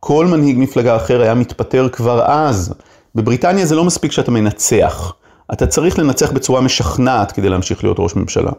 כל 0.00 0.26
מנהיג 0.26 0.58
מפלגה 0.58 0.96
אחר 0.96 1.22
היה 1.22 1.34
מתפטר 1.34 1.88
כבר 1.88 2.22
אז. 2.26 2.74
בבריטניה 3.14 3.66
זה 3.66 3.74
לא 3.74 3.84
מספיק 3.84 4.12
שאתה 4.12 4.30
מנצח, 4.30 5.12
אתה 5.52 5.66
צריך 5.66 5.98
לנצח 5.98 6.32
בצורה 6.32 6.60
משכנעת 6.60 7.32
כדי 7.32 7.48
להמשיך 7.48 7.84
להיות 7.84 7.96
ראש 8.00 8.16
ממשלה. 8.16 8.50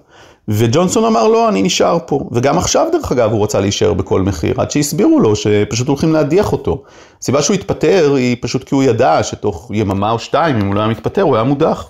וג'ונסון 0.47 1.06
אמר 1.06 1.28
לא, 1.28 1.49
אני 1.49 1.62
נשאר 1.62 1.97
פה. 2.06 2.30
וגם 2.32 2.58
עכשיו 2.58 2.88
דרך 2.91 3.12
אגב 3.12 3.32
הוא 3.32 3.43
רצה 3.43 3.60
להישאר 3.60 3.93
בכל 3.93 4.21
מחיר, 4.21 4.62
עד 4.62 4.71
שהסבירו 4.71 5.19
לו 5.19 5.36
שפשוט 5.36 5.88
הולכים 5.88 6.13
להדיח 6.13 6.52
אותו. 6.52 6.84
הסיבה 7.21 7.41
שהוא 7.41 7.54
התפטר 7.54 8.13
היא 8.15 8.38
פשוט 8.41 8.63
כי 8.63 8.75
הוא 8.75 8.84
ידע 8.84 9.23
שתוך 9.23 9.71
יממה 9.73 10.12
או 10.12 10.19
שתיים, 10.19 10.56
אם 10.56 10.67
הוא 10.67 10.75
לא 10.75 10.80
היה 10.80 10.89
מתפטר, 10.89 11.21
הוא 11.21 11.36
היה 11.36 11.43
מודח. 11.43 11.89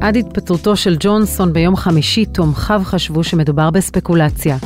עד 0.00 0.16
התפטרותו 0.16 0.76
של 0.76 0.96
ג'ונסון 1.00 1.52
ביום 1.52 1.76
חמישי, 1.76 2.24
תומכיו 2.24 2.80
חשבו 2.84 3.24
שמדובר 3.24 3.70
בספקולציה. 3.70 4.56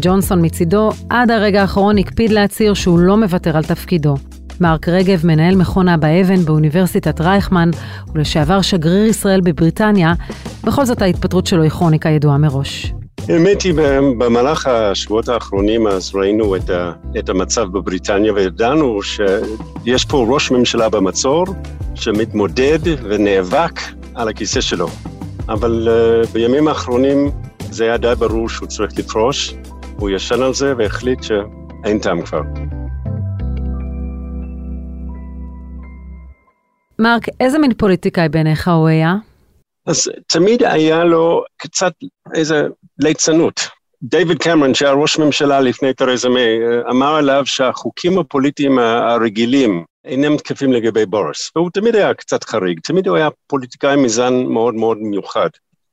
ג'ונסון 0.00 0.44
מצידו, 0.44 0.90
עד 1.10 1.30
הרגע 1.30 1.60
האחרון 1.60 1.98
הקפיד 1.98 2.30
להצהיר 2.30 2.74
שהוא 2.74 2.98
לא 2.98 3.16
מוותר 3.16 3.56
על 3.56 3.64
תפקידו. 3.64 4.14
מרק 4.60 4.88
רגב, 4.88 5.26
מנהל 5.26 5.56
מכון 5.56 5.88
אבא 5.88 6.20
אבן 6.20 6.44
באוניברסיטת 6.44 7.20
רייכמן, 7.20 7.70
ולשעבר 8.14 8.62
שגריר 8.62 9.06
ישראל 9.06 9.40
בבריטניה, 9.40 10.12
בכל 10.64 10.84
זאת 10.84 11.02
ההתפטרות 11.02 11.46
שלו 11.46 11.62
היא 11.62 11.70
כרוניקה 11.70 12.08
ידועה 12.08 12.38
מראש. 12.38 12.92
האמת 13.28 13.62
היא, 13.62 13.74
במהלך 14.18 14.66
השבועות 14.66 15.28
האחרונים 15.28 15.86
אז 15.86 16.10
ראינו 16.14 16.56
את, 16.56 16.70
ה, 16.70 16.92
את 17.18 17.28
המצב 17.28 17.64
בבריטניה 17.64 18.32
וידענו 18.32 19.02
שיש 19.02 20.04
פה 20.04 20.26
ראש 20.28 20.50
ממשלה 20.50 20.88
במצור 20.88 21.46
שמתמודד 21.94 22.78
ונאבק 23.02 23.80
על 24.14 24.28
הכיסא 24.28 24.60
שלו. 24.60 24.88
אבל 25.48 25.88
uh, 25.88 26.28
בימים 26.32 26.68
האחרונים 26.68 27.30
זה 27.70 27.84
היה 27.84 27.96
די 27.96 28.12
ברור 28.18 28.48
שהוא 28.48 28.68
צריך 28.68 28.98
לפרוש, 28.98 29.54
הוא 29.98 30.10
ישן 30.10 30.42
על 30.42 30.54
זה 30.54 30.74
והחליט 30.78 31.22
שאין 31.22 31.98
טעם 31.98 32.22
כבר. 32.22 32.42
מרק, 36.98 37.26
איזה 37.40 37.58
מין 37.58 37.74
פוליטיקאי 37.74 38.28
בעיניך 38.28 38.68
הוא 38.68 38.88
היה? 38.88 39.14
אז 39.86 40.10
תמיד 40.26 40.62
היה 40.62 41.04
לו 41.04 41.44
קצת 41.56 41.92
איזה 42.34 42.66
ליצנות. 42.98 43.68
דיוויד 44.02 44.38
קמרון, 44.38 44.74
שהיה 44.74 44.92
ראש 44.92 45.18
ממשלה 45.18 45.60
לפני 45.60 45.92
תרזה 45.92 46.28
מיי, 46.28 46.58
אמר 46.90 47.14
עליו 47.14 47.42
שהחוקים 47.46 48.18
הפוליטיים 48.18 48.78
הרגילים 48.78 49.84
אינם 50.04 50.36
תקפים 50.36 50.72
לגבי 50.72 51.06
בוריס. 51.06 51.50
והוא 51.56 51.70
תמיד 51.70 51.96
היה 51.96 52.14
קצת 52.14 52.44
חריג, 52.44 52.80
תמיד 52.80 53.08
הוא 53.08 53.16
היה 53.16 53.28
פוליטיקאי 53.46 53.96
מזן 53.96 54.34
מאוד 54.34 54.74
מאוד 54.74 54.98
מיוחד. 54.98 55.48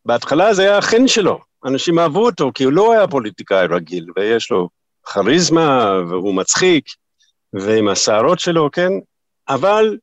בהתחלה 0.05 0.53
זה 0.53 0.61
היה 0.61 0.77
החן 0.77 1.07
שלו, 1.07 1.39
אנשים 1.65 1.99
אהבו 1.99 2.25
אותו 2.25 2.51
כי 2.53 2.63
הוא 2.63 2.73
לא 2.73 2.93
היה 2.93 3.07
פוליטיקאי 3.07 3.67
רגיל, 3.69 4.05
ויש 4.15 4.51
לו 4.51 4.69
כריזמה, 5.03 5.99
והוא 6.09 6.33
מצחיק, 6.33 6.85
ועם 7.53 7.87
השערות 7.87 8.39
שלו, 8.39 8.69
כן? 8.71 8.91
אבל 9.49 9.97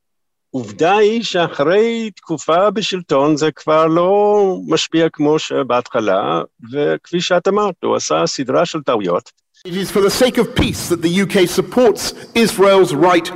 עובדה 0.49 0.97
היא 0.97 1.23
שאחרי 1.23 2.11
תקופה 2.15 2.71
בשלטון 2.71 3.37
זה 3.37 3.51
כבר 3.51 3.87
לא 3.87 4.57
משפיע 4.67 5.09
כמו 5.09 5.39
שבהתחלה, 5.39 6.41
וכפי 6.71 7.21
שאת 7.21 7.47
אמרת, 7.47 7.75
הוא 7.83 7.95
עשה 7.95 8.23
סדרה 8.25 8.65
של 8.65 8.81
טעויות. 8.81 9.31
It 9.67 9.71
is 9.71 9.91
for 9.91 10.01
the 10.01 10.11
sake 10.23 10.37
of 10.37 10.55
peace 10.55 10.87
that 10.89 11.01
the 11.01 11.13
UK 11.23 11.35
supports 11.59 12.13
Israel's 12.35 12.93
right 12.93 13.27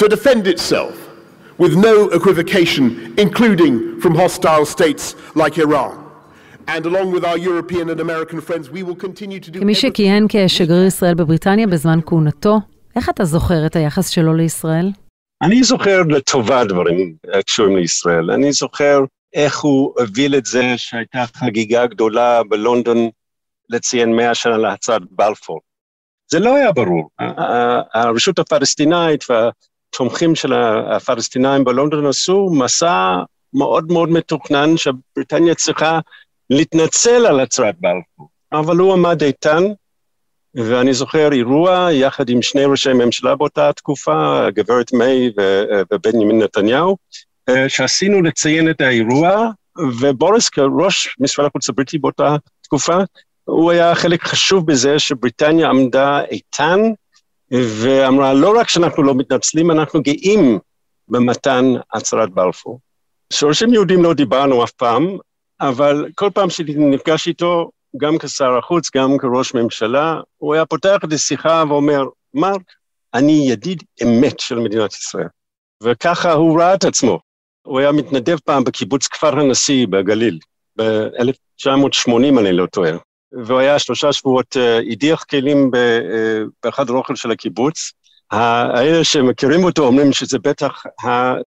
to 0.00 0.08
defend 0.08 0.46
itself 0.54 0.94
with 1.62 1.74
no 1.88 1.94
equivocation, 2.18 2.84
including 3.24 3.74
from 4.02 4.14
hostile 4.14 4.64
states 4.74 5.04
like 5.34 5.54
Iran. 5.66 5.94
And 6.74 6.82
along 6.90 7.08
with 7.14 7.24
our 7.30 7.38
European 7.50 7.86
and 7.92 8.00
American 8.00 8.40
friends, 8.40 8.64
we 8.70 8.82
will 8.82 8.98
continue 9.06 9.40
to 9.40 9.50
do... 9.50 9.60
כמי 9.60 9.74
שכיהן 9.74 10.26
כשגריר 10.28 10.86
ישראל 10.86 11.14
בבריטניה 11.14 11.66
בזמן 11.66 11.98
כהונתו, 12.06 12.60
איך 12.96 13.08
אתה 13.10 13.24
זוכר 13.24 13.66
את 13.66 13.76
היחס 13.76 14.08
שלו 14.08 14.34
לישראל? 14.34 14.90
אני 15.42 15.62
זוכר 15.62 16.02
לטובה 16.02 16.64
דברים 16.64 17.14
הקשורים 17.38 17.76
לישראל. 17.76 18.30
אני 18.30 18.52
זוכר 18.52 19.00
איך 19.34 19.60
הוא 19.60 19.94
הוביל 19.98 20.34
את 20.34 20.46
זה 20.46 20.74
שהייתה 20.76 21.24
חגיגה 21.34 21.86
גדולה 21.86 22.42
בלונדון 22.48 23.08
לציין 23.70 24.16
מאה 24.16 24.34
שנה 24.34 24.56
להצעת 24.56 25.02
בלפור. 25.10 25.60
זה 26.30 26.38
לא 26.38 26.54
היה 26.54 26.72
ברור. 26.72 27.10
הרשות 27.94 28.38
הפלסטינאית 28.38 29.24
והתומכים 29.92 30.34
של 30.34 30.52
הפלסטינאים 30.90 31.64
בלונדון 31.64 32.06
עשו 32.06 32.50
מסע 32.52 33.16
מאוד 33.54 33.92
מאוד 33.92 34.08
מתוכנן 34.08 34.76
שבריטניה 34.76 35.54
צריכה 35.54 35.98
להתנצל 36.50 37.26
על 37.26 37.40
הצהרת 37.40 37.74
בלפור. 37.80 38.28
אבל 38.52 38.76
הוא 38.76 38.92
עמד 38.92 39.22
איתן, 39.22 39.62
ואני 40.54 40.94
זוכר 40.94 41.32
אירוע 41.32 41.88
יחד 41.92 42.28
עם 42.28 42.42
שני 42.42 42.64
ראשי 42.64 42.92
ממשלה 42.92 43.36
באותה 43.36 43.72
תקופה, 43.72 44.46
הגברת 44.46 44.92
מיי 44.92 45.32
ובנימין 45.92 46.42
נתניהו, 46.42 46.96
שעשינו 47.68 48.22
לציין 48.22 48.70
את 48.70 48.80
האירוע, 48.80 49.50
ובוריס 50.00 50.48
כראש 50.48 51.16
משרד 51.20 51.46
החוץ 51.46 51.68
הבריטי 51.68 51.98
באותה 51.98 52.36
תקופה, 52.62 52.96
הוא 53.44 53.70
היה 53.70 53.94
חלק 53.94 54.22
חשוב 54.22 54.66
בזה 54.66 54.98
שבריטניה 54.98 55.68
עמדה 55.68 56.20
איתן, 56.30 56.80
ואמרה 57.50 58.34
לא 58.34 58.58
רק 58.58 58.68
שאנחנו 58.68 59.02
לא 59.02 59.14
מתנצלים, 59.14 59.70
אנחנו 59.70 60.02
גאים 60.02 60.58
במתן 61.08 61.64
הצהרת 61.94 62.30
בלפור. 62.30 62.80
שורשים 63.32 63.74
יהודים 63.74 64.02
לא 64.02 64.14
דיברנו 64.14 64.64
אף 64.64 64.70
פעם, 64.70 65.18
אבל 65.60 66.08
כל 66.14 66.30
פעם 66.34 66.50
שנפגש 66.50 67.28
איתו, 67.28 67.70
גם 67.96 68.18
כשר 68.18 68.58
החוץ, 68.58 68.90
גם 68.96 69.18
כראש 69.18 69.54
ממשלה, 69.54 70.20
הוא 70.36 70.54
היה 70.54 70.66
פותח 70.66 70.96
את 71.04 71.12
השיחה 71.12 71.64
ואומר, 71.68 72.04
מרק, 72.34 72.62
אני 73.14 73.46
ידיד 73.50 73.82
אמת 74.02 74.40
של 74.40 74.58
מדינת 74.58 74.92
ישראל. 74.92 75.28
וככה 75.82 76.32
הוא 76.32 76.60
ראה 76.60 76.74
את 76.74 76.84
עצמו. 76.84 77.20
הוא 77.62 77.80
היה 77.80 77.92
מתנדב 77.92 78.36
פעם 78.44 78.64
בקיבוץ 78.64 79.06
כפר 79.06 79.40
הנשיא 79.40 79.86
בגליל, 79.86 80.38
ב-1980 80.78 82.40
אני 82.40 82.52
לא 82.52 82.66
טועה. 82.66 82.92
והוא 83.44 83.58
היה 83.58 83.78
שלושה 83.78 84.12
שבועות 84.12 84.56
הדיח 84.92 85.24
כלים 85.24 85.70
באחד 86.64 86.90
האוכל 86.90 87.16
של 87.16 87.30
הקיבוץ. 87.30 87.92
האלה 88.30 89.04
שמכירים 89.04 89.64
אותו 89.64 89.86
אומרים 89.86 90.12
שזה 90.12 90.38
בטח 90.38 90.82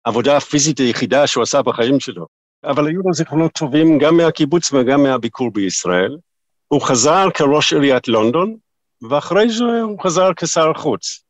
העבודה 0.05 0.37
הפיזית 0.37 0.79
היחידה 0.79 1.27
שהוא 1.27 1.43
עשה 1.43 1.63
בחיים 1.63 2.01
שלו. 2.01 2.27
אבל 2.65 2.87
היו 2.87 3.01
לו 3.05 3.15
זיכרונות 3.15 3.53
טובים 3.53 3.99
גם 3.99 4.17
מהקיבוץ 4.17 4.73
וגם 4.73 5.03
מהביקור 5.03 5.51
בישראל. 5.53 6.17
הוא 6.69 6.81
חזר 6.81 7.29
כראש 7.35 7.73
עיריית 7.73 8.09
לונדון, 8.09 8.57
ואחרי 9.09 9.49
זה 9.49 9.65
הוא 9.65 10.01
חזר 10.03 10.31
כשר 10.37 10.71
החוץ. 10.71 11.26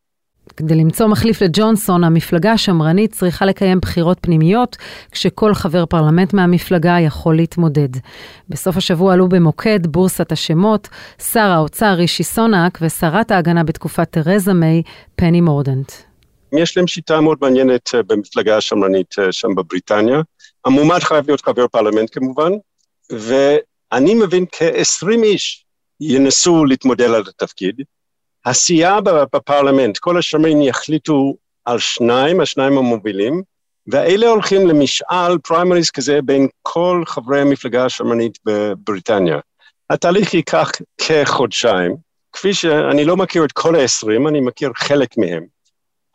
כדי 0.56 0.74
למצוא 0.74 1.06
מחליף 1.06 1.42
לג'ונסון, 1.42 2.04
המפלגה 2.04 2.52
השמרנית 2.52 3.12
צריכה 3.12 3.46
לקיים 3.46 3.80
בחירות 3.80 4.18
פנימיות, 4.20 4.76
כשכל 5.10 5.54
חבר 5.54 5.86
פרלמנט 5.86 6.32
מהמפלגה 6.32 6.96
יכול 7.00 7.36
להתמודד. 7.36 7.88
בסוף 8.48 8.76
השבוע 8.76 9.12
עלו 9.12 9.28
במוקד 9.28 9.86
בורסת 9.86 10.32
השמות, 10.32 10.88
שר 11.32 11.40
האוצר 11.40 11.92
רישי 11.92 12.22
סונאק 12.22 12.78
ושרת 12.82 13.30
ההגנה 13.30 13.64
בתקופת 13.64 14.12
תרזה 14.12 14.52
מיי, 14.52 14.82
פני 15.16 15.40
מורדנט. 15.40 15.92
יש 16.52 16.76
להם 16.76 16.86
שיטה 16.86 17.20
מאוד 17.20 17.38
מעניינת 17.40 17.90
במפלגה 18.06 18.56
השמרנית 18.56 19.14
שם 19.30 19.54
בבריטניה. 19.54 20.20
המועמד 20.64 20.98
חייב 20.98 21.24
להיות 21.26 21.40
חבר 21.40 21.68
פרלמנט 21.68 22.08
כמובן, 22.12 22.52
ואני 23.10 24.14
מבין 24.14 24.44
כ-20 24.52 25.22
איש 25.22 25.64
ינסו 26.00 26.64
להתמודד 26.64 27.10
על 27.10 27.22
התפקיד. 27.28 27.82
הסיעה 28.46 29.00
בפרלמנט, 29.00 29.98
כל 29.98 30.18
השמרנים 30.18 30.62
יחליטו 30.62 31.34
על 31.64 31.78
שניים, 31.78 32.40
השניים 32.40 32.78
המובילים, 32.78 33.42
ואלה 33.86 34.26
הולכים 34.26 34.66
למשאל 34.66 35.38
פריימריס 35.38 35.90
כזה 35.90 36.22
בין 36.24 36.48
כל 36.62 37.02
חברי 37.06 37.40
המפלגה 37.40 37.84
השמרנית 37.84 38.38
בבריטניה. 38.44 39.38
התהליך 39.90 40.34
ייקח 40.34 40.70
כחודשיים, 40.98 41.96
כפי 42.32 42.54
שאני 42.54 43.04
לא 43.04 43.16
מכיר 43.16 43.44
את 43.44 43.52
כל 43.52 43.74
ה-20, 43.74 44.28
אני 44.28 44.40
מכיר 44.40 44.70
חלק 44.76 45.18
מהם. 45.18 45.44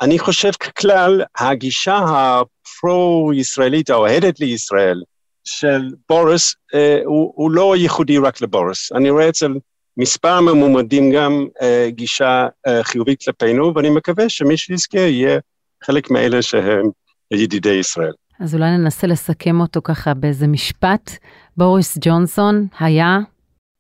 אני 0.02 0.20
חושב 0.20 0.52
ככלל, 0.52 1.22
הגישה 1.40 2.00
הפרו-ישראלית, 2.08 3.90
האוהדת 3.90 4.40
לישראל, 4.40 5.02
של 5.44 5.82
בוריס, 6.10 6.56
אה, 6.74 7.00
הוא, 7.06 7.34
הוא 7.36 7.52
לא 7.52 7.76
ייחודי 7.78 8.18
רק 8.18 8.42
לבוריס. 8.42 8.92
אני 8.92 9.10
רואה 9.10 9.30
אצל 9.30 9.54
מספר 9.98 10.42
מהמועמדים 10.42 11.12
גם 11.12 11.48
אה, 11.62 11.88
גישה 11.90 12.48
אה, 12.68 12.84
חיובית 12.84 13.24
כלפינו, 13.24 13.76
ואני 13.76 13.90
מקווה 13.90 14.30
שמי 14.30 14.58
שיזכה 14.58 15.00
יהיה 15.00 15.40
חלק 15.84 16.12
מאלה 16.12 16.42
שהם 16.42 16.86
ידידי 17.32 17.74
ישראל. 17.74 18.14
אז 18.40 18.56
אולי 18.56 18.72
ננסה 18.72 19.08
לסכם 19.08 19.60
אותו 19.60 19.82
ככה 19.84 20.14
באיזה 20.14 20.48
משפט. 20.48 21.12
בוריס 21.58 21.98
ג'ונסון 22.02 22.68
היה? 22.80 23.20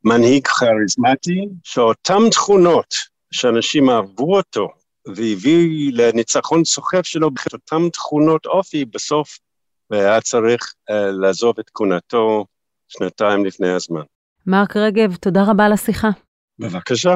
מנהיג 0.04 0.47
כריזמטי, 0.47 1.47
שאותן 1.63 2.30
תכונות 2.32 2.95
שאנשים 3.32 3.89
אהבו 3.89 4.38
אותו 4.38 4.67
והביא 5.08 5.91
לניצחון 5.93 6.65
סוחף 6.65 7.06
שלו, 7.06 7.30
אותן 7.54 7.89
תכונות 7.89 8.45
אופי, 8.45 8.86
בסוף 8.86 9.39
והיה 9.89 10.21
צריך 10.21 10.74
uh, 10.91 10.93
לעזוב 10.93 11.60
את 11.60 11.69
כהונתו 11.74 12.45
שנתיים 12.88 13.45
לפני 13.45 13.69
הזמן. 13.69 14.02
מרק 14.47 14.77
רגב, 14.77 15.15
תודה 15.15 15.43
רבה 15.43 15.65
על 15.65 15.73
השיחה. 15.73 16.10
בבקשה. 16.60 17.15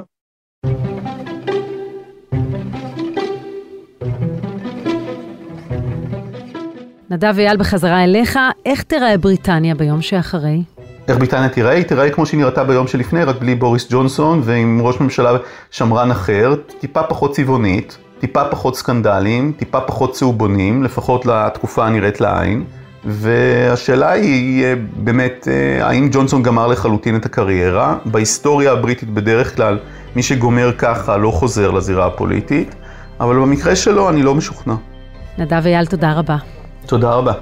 נדב 7.10 7.34
אייל 7.38 7.58
בחזרה 7.58 8.04
אליך, 8.04 8.40
איך 8.66 8.84
תראה 8.84 9.18
בריטניה 9.18 9.76
ביום 9.76 10.02
שאחרי? 10.02 10.64
איך 11.08 11.18
בריטניה 11.18 11.50
תראה? 11.50 11.72
היא 11.72 11.84
תראה 11.84 12.10
כמו 12.10 12.26
שהיא 12.26 12.40
נראתה 12.40 12.64
ביום 12.64 12.88
שלפני, 12.88 13.24
רק 13.24 13.36
בלי 13.36 13.56
בוריס 13.56 13.88
ג'ונסון 13.92 14.42
ועם 14.44 14.82
ראש 14.82 15.00
ממשלה 15.02 15.32
שמרן 15.72 16.12
אחר, 16.12 16.56
טיפה 16.80 17.04
פחות 17.04 17.32
צבעונית, 17.32 17.98
טיפה 18.20 18.44
פחות 18.52 18.76
סקנדלים, 18.76 19.54
טיפה 19.58 19.82
פחות 19.82 20.14
צהובונים, 20.14 20.84
לפחות 20.84 21.26
לתקופה 21.26 21.86
הנראית 21.88 22.22
לעין. 22.22 22.66
והשאלה 23.06 24.12
היא 24.12 24.66
באמת, 24.96 25.48
אה, 25.52 25.88
האם 25.88 26.10
ג'ונסון 26.12 26.44
גמר 26.44 26.68
לחלוטין 26.68 27.16
את 27.16 27.26
הקריירה? 27.26 27.98
בהיסטוריה 28.06 28.72
הבריטית 28.72 29.10
בדרך 29.10 29.56
כלל, 29.56 29.80
מי 30.16 30.24
שגומר 30.24 30.72
ככה 30.78 31.18
לא 31.18 31.32
חוזר 31.32 31.72
לזירה 31.72 32.08
הפוליטית, 32.08 32.76
אבל 33.20 33.36
במקרה 33.36 33.76
שלו 33.76 34.10
אני 34.10 34.24
לא 34.24 34.36
משוכנע. 34.36 34.76
נדב 35.38 35.66
אייל, 35.66 35.86
תודה 35.86 36.14
רבה. 36.14 36.38
תודה 36.86 37.14
רבה. 37.14 37.34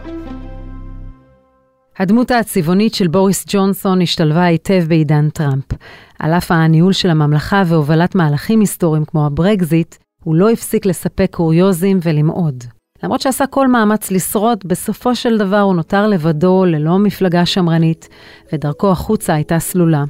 הדמות 2.00 2.32
הצבעונית 2.32 2.94
של 2.94 3.08
בוריס 3.08 3.46
ג'ונסון 3.48 4.02
השתלבה 4.02 4.44
היטב 4.44 4.84
בעידן 4.88 5.30
טראמפ. 5.30 5.66
על 6.20 6.34
אף 6.34 6.52
הניהול 6.52 6.94
של 6.94 7.10
הממלכה 7.10 7.64
והובלת 7.68 8.16
מהלכים 8.16 8.60
היסטוריים 8.60 9.06
כמו 9.06 9.26
הברקזיט, 9.26 9.96
הוא 10.24 10.36
לא 10.36 10.50
הפסיק 10.50 10.86
לספק 10.86 11.28
קוריוזים 11.32 12.00
ולמעוד. 12.04 12.64
למרות 13.04 13.22
שעשה 13.22 13.48
כל 13.48 13.68
מאמץ 13.68 14.12
לשרוד, 14.12 14.58
בסופו 14.66 15.16
של 15.16 15.38
דבר 15.38 15.60
הוא 15.60 15.76
נותר 15.76 16.08
לבדו, 16.08 16.66
ללא 16.66 17.00
מפלגה 17.00 17.46
שמרנית, 17.46 18.10
ודרכו 18.54 18.92
החוצה 18.92 19.34
הייתה 19.34 19.60
סלולה. 19.60 20.04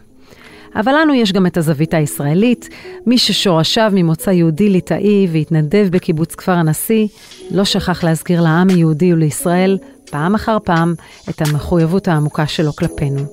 אבל 0.75 0.91
לנו 1.01 1.13
יש 1.13 1.31
גם 1.31 1.45
את 1.45 1.57
הזווית 1.57 1.93
הישראלית, 1.93 2.69
מי 3.05 3.17
ששורשיו 3.17 3.91
ממוצא 3.93 4.29
יהודי-ליטאי 4.29 5.27
והתנדב 5.31 5.87
בקיבוץ 5.91 6.35
כפר 6.35 6.51
הנשיא, 6.51 7.07
לא 7.51 7.63
שכח 7.63 8.03
להזכיר 8.03 8.41
לעם 8.41 8.69
היהודי 8.69 9.13
ולישראל, 9.13 9.77
פעם 10.11 10.35
אחר 10.35 10.57
פעם, 10.63 10.93
את 11.29 11.41
המחויבות 11.41 12.07
העמוקה 12.07 12.47
שלו 12.47 12.73
כלפינו. 12.73 13.23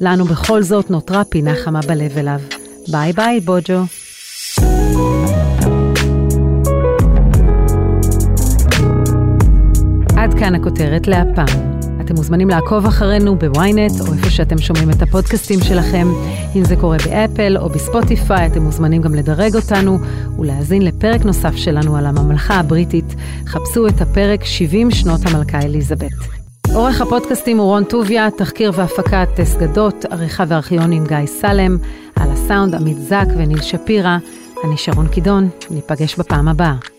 לנו 0.00 0.24
בכל 0.24 0.62
זאת 0.62 0.90
נותרה 0.90 1.24
פינה 1.24 1.54
חמה 1.54 1.80
בלב 1.80 2.18
אליו. 2.18 2.40
ביי 2.88 3.12
ביי, 3.12 3.40
בוג'ו. 3.40 3.82
עד 10.16 10.34
כאן 10.34 10.54
הכותרת 10.54 11.06
להפעם. 11.06 11.76
אתם 12.00 12.14
מוזמנים 12.14 12.48
לעקוב 12.48 12.86
אחרינו 12.86 13.38
בוויינט, 13.38 14.00
או 14.00 14.12
איפה 14.14 14.30
שאתם 14.30 14.58
שומעים 14.58 14.90
את 14.90 15.02
הפודקאסטים 15.02 15.60
שלכם. 15.60 16.08
אם 16.56 16.64
זה 16.64 16.76
קורה 16.76 16.96
באפל 17.04 17.56
או 17.58 17.68
בספוטיפיי, 17.68 18.46
אתם 18.46 18.62
מוזמנים 18.62 19.02
גם 19.02 19.14
לדרג 19.14 19.56
אותנו 19.56 19.98
ולהאזין 20.38 20.82
לפרק 20.82 21.24
נוסף 21.24 21.56
שלנו 21.56 21.96
על 21.96 22.06
הממלכה 22.06 22.54
הבריטית. 22.54 23.14
חפשו 23.46 23.86
את 23.86 24.00
הפרק 24.00 24.44
70 24.44 24.90
שנות 24.90 25.20
המלכה 25.26 25.58
אליזבת. 25.58 26.12
עורך 26.74 27.00
הפודקאסטים 27.00 27.58
הוא 27.58 27.66
רון 27.66 27.84
טוביה, 27.84 28.28
תחקיר 28.38 28.72
והפקה 28.74 29.24
טס 29.34 29.56
גדות, 29.56 30.04
עריכה 30.10 30.44
עם 30.92 31.06
גיא 31.06 31.26
סלם, 31.26 31.78
על 32.16 32.30
הסאונד 32.30 32.74
עמית 32.74 32.98
זק 32.98 33.26
וניל 33.36 33.62
שפירא. 33.62 34.16
אני 34.64 34.76
שרון 34.76 35.08
קידון, 35.08 35.48
ניפגש 35.70 36.18
בפעם 36.18 36.48
הבאה. 36.48 36.95